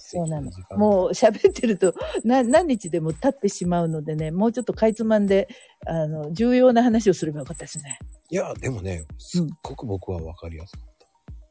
[0.08, 5.48] そうなのもう喋ってるとな何日でも経ってしまうのでね、もうちょっとかいつまんで、
[5.84, 7.98] あの、重要な話をすればよかったですね。
[8.30, 10.94] いや、でもね、すっごく僕は分かりやすかっ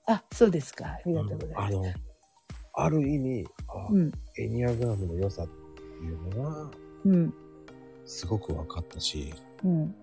[0.06, 0.14] た。
[0.14, 0.86] あ、そうですか。
[0.86, 1.76] ありがとうございます。
[1.76, 1.84] あの、
[2.74, 6.72] ある意味、あうん、エニアグラムの良さっていうのが、
[7.06, 7.34] うん、
[8.06, 9.96] すごく分かったし、うん。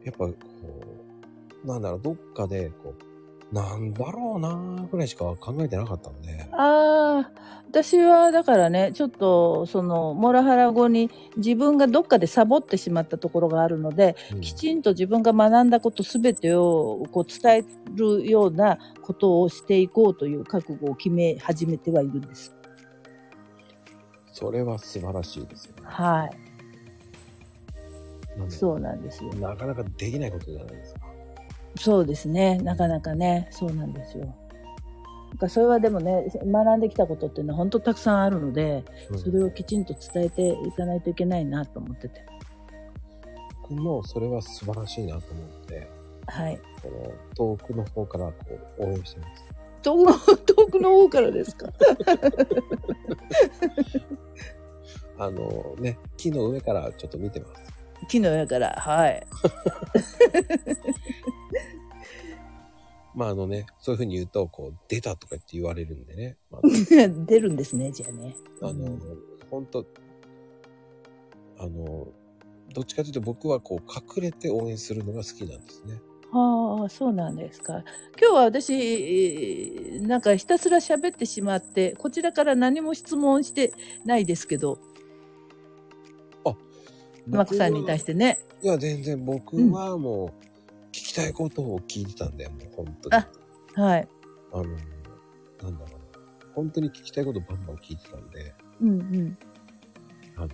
[0.00, 0.34] うん、やっぱこ
[1.64, 7.30] う、なんだろう、どっかで、こう、なんだろうなーぐらいしか考えてなかったんで、ああ、
[7.68, 22.54] 私はだからね、ちょっと、その、モラハラ後に自分がどっかでサボってしまったところがあるので、うんきちんと自分が学んだことすべてをこう伝えるようなことをしていこうという覚悟を決め始めてはいるんです。
[24.32, 25.82] それは素晴らしいですよね。
[25.84, 26.49] はい。
[28.48, 29.32] そうなんですよ。
[29.34, 31.00] なかなかできないことじゃないですか。
[31.76, 32.58] そうですね。
[32.58, 34.24] なかなかね、そうなんですよ。
[34.24, 42.24] なんかそれはでもね、学んできたことっていうのは本当たくさんあるので、うんそれをきちんと伝えていかないといけないなと思ってて。
[43.62, 45.88] 僕もそれは素晴らしいなと思って、
[46.26, 46.58] はい。
[46.82, 47.12] この
[47.56, 48.32] 遠くの方からこ
[48.78, 49.44] う応援してます。
[49.82, 50.12] 遠くの、
[50.44, 51.68] 遠くの方からですか？
[55.18, 57.52] あのね、木の上からちょっと見てます。
[58.08, 59.26] 木の上から、はい。
[63.14, 66.36] まああのね、そういうふうに言うと、こう、出たとかって言われるんでね。
[66.50, 66.62] まあ、
[67.26, 68.34] 出るんですね、じゃあね。
[68.62, 68.98] あの、
[69.50, 69.84] 本当
[71.58, 72.08] あの、
[72.72, 76.00] どっちかというと僕はこう、隠れて応援するのが好きなんですね。
[76.32, 77.82] ああ、そうなんですか。
[78.18, 83.72] 今日は私、えーなんかひたすら喋ってしまって、こちらから何も質問して
[84.04, 84.78] ないですけど、
[87.26, 88.38] マコさんに対してね。
[88.62, 90.44] いや、全然僕はもう、
[90.90, 93.16] 聞きたいことを聞いてたんだよ、もう本当に。
[93.16, 93.28] あ
[93.80, 94.08] はい。
[94.52, 94.80] あの、なんだ
[95.62, 96.54] ろうな。
[96.54, 99.38] 本当に聞きたいことバンバン聞いてたんで、うんうん。
[100.36, 100.48] あの、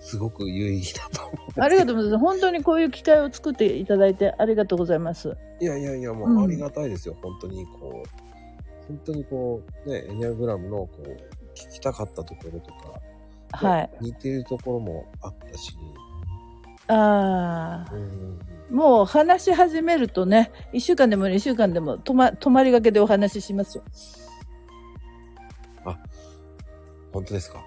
[0.00, 1.60] すごく有意義だと思う。
[1.60, 2.20] ありがとうございます。
[2.20, 5.36] 本当にこういう機会を作っていただいてありがとうございます。
[5.60, 11.10] いやいやいや、もうんうありがたいですよ、本当にこう、本当にこう、ね、エニアグラムのこう、
[11.54, 13.00] 聞きたかったところとか、
[13.52, 13.90] はい。
[14.00, 15.76] 似てるところもあったし、
[16.88, 17.94] ああ。
[17.94, 23.84] うん、もう話し始めるとね、一週間でも二週間でも止ま、止まりがけでお話ししますよ。
[27.12, 27.66] 本当ですか？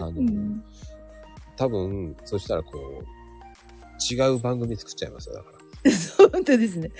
[0.00, 0.64] あの、うん。
[1.56, 3.04] 多分、そしたらこう、
[4.14, 5.58] 違う番組作っちゃいますよ、だから。
[6.32, 6.90] 本当ですね。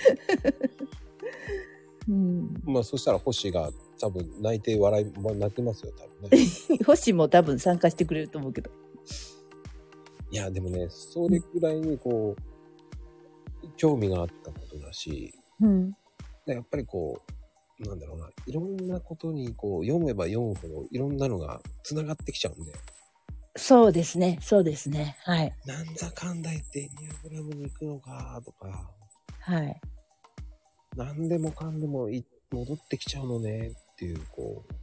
[2.07, 2.53] うん。
[2.65, 6.45] まあ、そしたら星が多分泣いて笑い、まあ、泣いてますよ、多分ね。
[6.85, 8.71] 星も多分参加してくれると思うけど。
[10.31, 15.91] いや、でもね、それくらいにこう、興味があったことだし、うん。
[16.45, 17.21] でやっぱりこ
[17.79, 22.73] う、なんだろうな、いろんなことにこう、読めば読むほど、いろんなのが繋がってきちゃうんで、
[23.55, 24.39] そうですね。
[24.41, 25.15] そうですね。
[25.21, 25.53] はい。
[25.65, 28.91] なんだかんだ言ってエニアグラムに行くのか、とか、
[29.41, 29.81] はい。
[30.95, 34.73] なんでもかんでもい戻ってきちゃうのね、っていう、こう、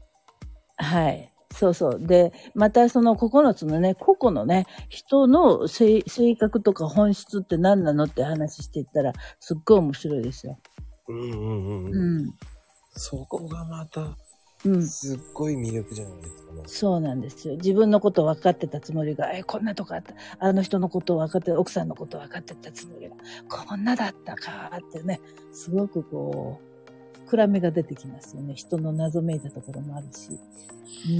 [0.76, 1.30] はい。
[1.52, 2.00] そうそう。
[2.00, 10.58] で、またその9つのね、個々のね、人の性性格とか本質って何なのって話していったら、すっごい面白いですよ。
[11.08, 11.86] うんうんうん。
[11.86, 12.34] ううん、ん。
[12.92, 14.16] そこがまた、
[14.64, 14.86] うん。
[14.86, 17.56] すっごい魅力じゃないですか、もうそうなんですよ。
[17.56, 20.14] 自分のこと分かってたつもりが、え、こんなとこあった。
[20.38, 23.16] あの人のことを分かって、奥さんのことを分かってたつもりが、
[23.48, 25.20] こんなだったかってね、
[25.52, 26.60] すごくこ
[27.26, 28.54] う、膨らみが出てきますよね。
[28.54, 30.38] 人の謎めいたところもあるし。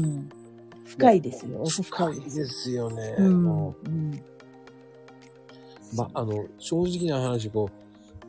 [0.01, 0.29] うん。
[0.85, 1.63] 深いですよ。
[1.63, 2.71] 奥深深いいです。
[2.73, 3.15] よね。
[3.19, 3.45] うん。
[3.45, 4.15] もうん。
[4.15, 4.23] う
[5.95, 7.71] ま、あの、正直な話、こ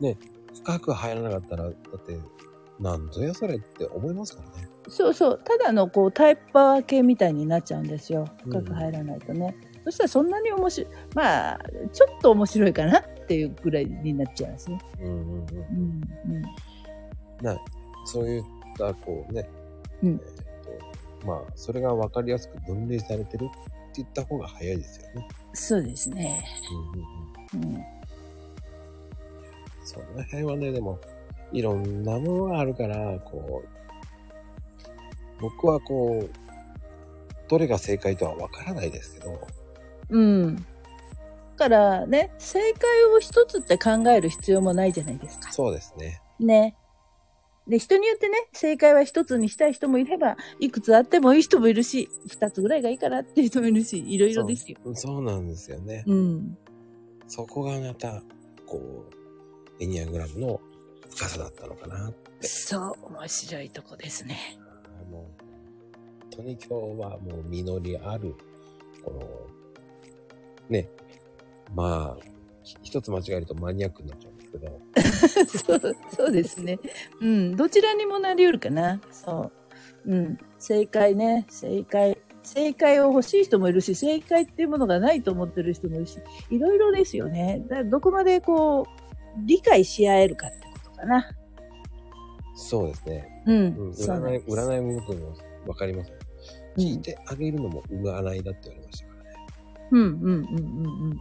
[0.00, 0.16] う、ね、
[0.54, 2.18] 深く入らなかったら、だって、
[2.80, 4.68] なんぞやそれって思いますからね。
[4.88, 5.40] そうそう。
[5.44, 8.28] ただのこう、タイパー系みたいになっちゃうんですよ。
[8.44, 9.56] 深く入らないとね。
[9.84, 10.90] そしたらそんなに面白い。
[11.14, 11.58] まあ、
[11.92, 14.78] ちょっと面白いかなっていうぐらいになっちゃいますね。
[15.00, 15.20] うんうんうん。
[15.20, 16.02] うん。
[16.36, 16.42] うん。
[17.42, 17.56] な
[18.04, 18.42] そういっ
[18.78, 19.48] た、こうね、
[20.02, 23.54] うんえっと、まあ、それが分かりやすく分類されてるって
[23.96, 25.28] 言った方が早いですよね。
[25.54, 26.44] そうですね。
[27.54, 27.74] うんうんうん。
[27.74, 27.84] うん。
[29.84, 30.98] その辺はね、でも、
[31.52, 33.81] いろんなものがあるから、こう、
[35.42, 36.30] 僕はこう、
[37.48, 39.46] どれが正解とは分からないですけど、
[40.08, 40.56] うん。
[40.56, 40.62] だ
[41.56, 45.52] からね、正解を一つって考える必要もないじゃないですか。
[45.52, 46.22] そうですね。
[46.38, 46.76] ね。
[47.66, 54.78] で、人によってね、正解は一つにしたい人もいれば、いくつあってもいい人もいるし、二つぐらいがいいかなっていう人もいるし、いろいろですよ。
[54.94, 56.04] そうなんですよね。
[56.06, 56.58] うん。
[57.28, 58.22] そこがまた、
[58.66, 60.60] こう、エニアグラムの
[61.10, 62.46] 深さだったのかなって。
[62.46, 64.36] そう、面白いとこですね。
[65.08, 65.26] あの、本
[66.30, 68.34] 当に今日はもう実りある、
[69.04, 69.20] この、
[70.68, 70.88] ね、
[71.74, 72.32] まあ、
[72.82, 74.80] 一つ間違えるとマニアックになっちゃうんですけど、
[75.80, 76.78] そう、そうですね。
[77.20, 77.56] うん。
[77.56, 79.00] どちらにもなり得るかな。
[79.10, 79.50] そ
[80.06, 80.10] う。
[80.10, 80.38] うん。
[80.58, 81.46] 正解ね。
[81.48, 82.18] 正解。
[82.42, 86.18] 正解を欲しい人もいるし、正解っていうものがないと思ってる人もいるし、
[86.50, 87.64] いろいろですよね。
[87.68, 88.86] だどこまでこう、
[89.44, 91.30] 理解し合えるかってことかな。
[92.54, 93.42] そうですね。
[93.46, 93.56] うん。
[93.56, 95.34] うん、占い、占いも僕も
[95.66, 96.12] わかります。
[96.76, 99.30] 聞いてあげるのも占いだって言われましたからね。
[99.90, 101.18] うん、うん、うん、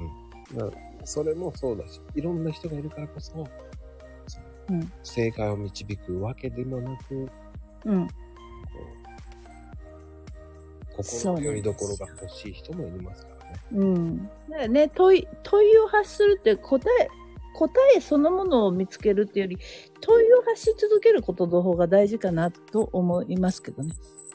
[0.51, 3.33] うん、だからそれもそうだし、いろんな人がいるからこそ、
[4.69, 7.29] うん正解を導くわけでもなく、
[7.85, 7.93] うん。
[7.93, 8.07] うん。
[8.07, 8.13] こ
[10.99, 13.59] う心の拠り所が欲しい人もいますからね。
[13.71, 14.17] うん。
[14.17, 17.09] だからね、問い、問いを発するって答え、
[17.53, 19.57] 答えそのものを見つけるっていうより、
[19.99, 23.93] 問いを発し続けることの方が大事かなと思いますけどね。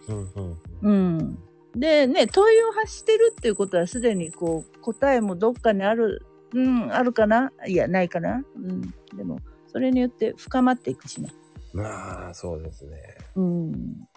[0.09, 0.57] うんうん。
[0.83, 0.93] う
[1.23, 1.39] ん。
[1.75, 7.53] でね、問いを発してるっていうことはすでにこう、答えもどっかにある、うん、あるかな？
[7.67, 8.43] いや、ないかな？
[8.57, 8.83] うん。
[9.17, 11.31] でも、それによって深まっていくしね。
[11.75, 12.97] まあ、そうですね。
[13.35, 13.73] うん。
[13.73, 14.09] ね。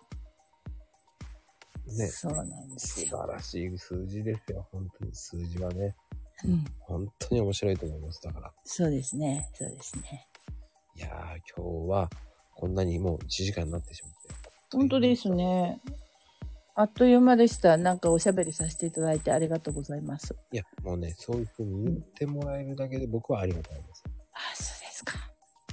[2.07, 3.07] そうなんですよ。
[3.09, 4.67] 素晴らしい数字ですよ。
[4.71, 5.95] 本当に数字はね。
[6.45, 6.65] うん。
[6.79, 8.21] 本当に面白いと思います。
[8.23, 8.53] だから。
[8.63, 9.49] そうですね。
[9.55, 10.27] そうですね。
[10.95, 11.11] いやー、
[11.55, 12.09] 今日は
[12.55, 14.17] こんなにもう1時間になってしまって。
[14.71, 15.81] 本当ですね。
[16.75, 17.75] あっという間でした。
[17.77, 20.35] なんかおしゃべりさせていただいてありがとうございます。
[20.51, 24.03] いや、もうね、そういうふうに言ってもらえるだけで僕はありがたいです。
[24.31, 25.17] あ、そうですか。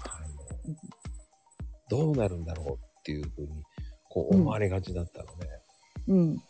[0.01, 0.29] はい、
[0.69, 0.77] もう
[1.89, 3.62] どうなるんだろうっていうふうに、
[4.09, 5.49] こう思われがちだったので、
[6.09, 6.43] うん。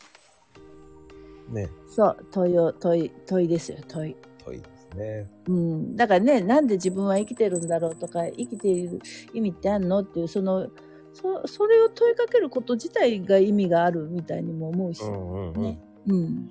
[1.48, 4.16] ね、そう、問いを、問い、問いですよ、問い。
[4.44, 5.30] 遠いですね。
[5.48, 5.96] うん。
[5.96, 9.00] だからね、なんで自分は生きてるんだろうとか、生きている
[9.32, 10.68] 意味ってあんのっていう、その、
[11.12, 15.02] そ、それを問いかけること自体が意味があるみたいにも思うし。
[15.02, 15.62] うんうんうん。
[15.62, 16.50] ねうん。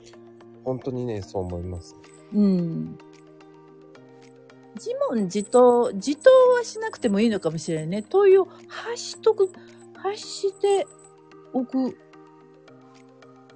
[0.64, 1.96] 本当にね、そう思います。
[2.34, 2.98] うん。
[4.76, 8.04] 自問自答、自答はしなくてもいいのかもしれないね。
[8.04, 9.50] 問いを発しとく、
[9.96, 10.86] 発して
[11.54, 11.98] おく。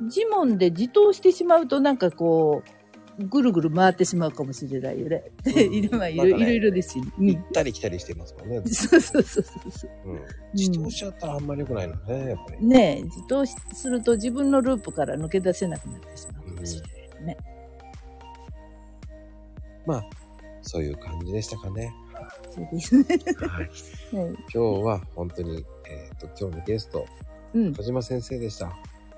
[0.02, 2.80] 自問で自答してしまうとなんかこう、
[3.28, 5.24] ぐるぐる回ってしまうかもしれないよね。
[5.46, 7.12] うん いろいろいろですよね。
[7.34, 8.62] 行ったり来たりしてますもんね。
[8.72, 9.92] そうそうそうそうそう。
[10.06, 10.20] うん。
[10.54, 12.66] 自動しちゃったらあんまり良くないのね、やっぱり。
[12.66, 17.38] ねえ、自答しすると自分のループから抜け出せなくなってしまうかもしれないね。
[19.86, 20.04] まあ、
[20.62, 21.92] そういう感じでしたかね。
[22.52, 23.06] そうですね。
[23.48, 23.66] はい。
[24.16, 27.06] はい今日は本当に、えっ、と、今日のゲスト、
[27.54, 27.74] うん。
[27.74, 28.72] 小島先生でした。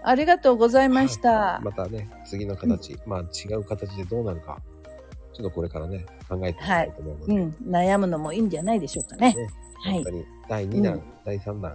[0.03, 1.59] ありがとうございました。
[1.63, 4.59] またね、次の形、まあ違う形でどうなるか、
[5.33, 7.55] ちょっとこれからね、考えていきたいと思うので、うん。
[7.71, 9.33] 悩むのもいいんじゃないでしょうかね。
[9.33, 9.47] ね
[9.83, 10.09] はい本当。
[10.11, 11.71] に第2弾、うん第3弾、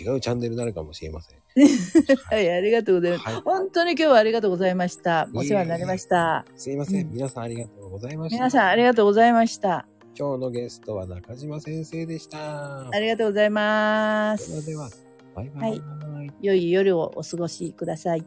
[0.00, 1.38] 違うチャンネルになるかもしれません。
[2.30, 3.24] はい、ありがとうございます。
[3.26, 5.28] はい本当に今日はありがとうございました。
[5.34, 6.44] お世話になりました。
[6.56, 8.36] すいません、うん皆さんありがとうございました。
[8.36, 9.86] 皆さんありがとうございました。
[10.18, 12.88] 今日のゲストは中島先生でした。
[12.90, 14.66] ありがとうございまそれす。
[14.66, 14.90] では、
[15.34, 16.11] バイバイ。
[16.40, 18.24] 良い夜をお過ごしください。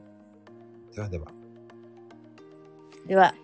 [0.94, 1.28] ではでは。
[3.08, 3.36] では。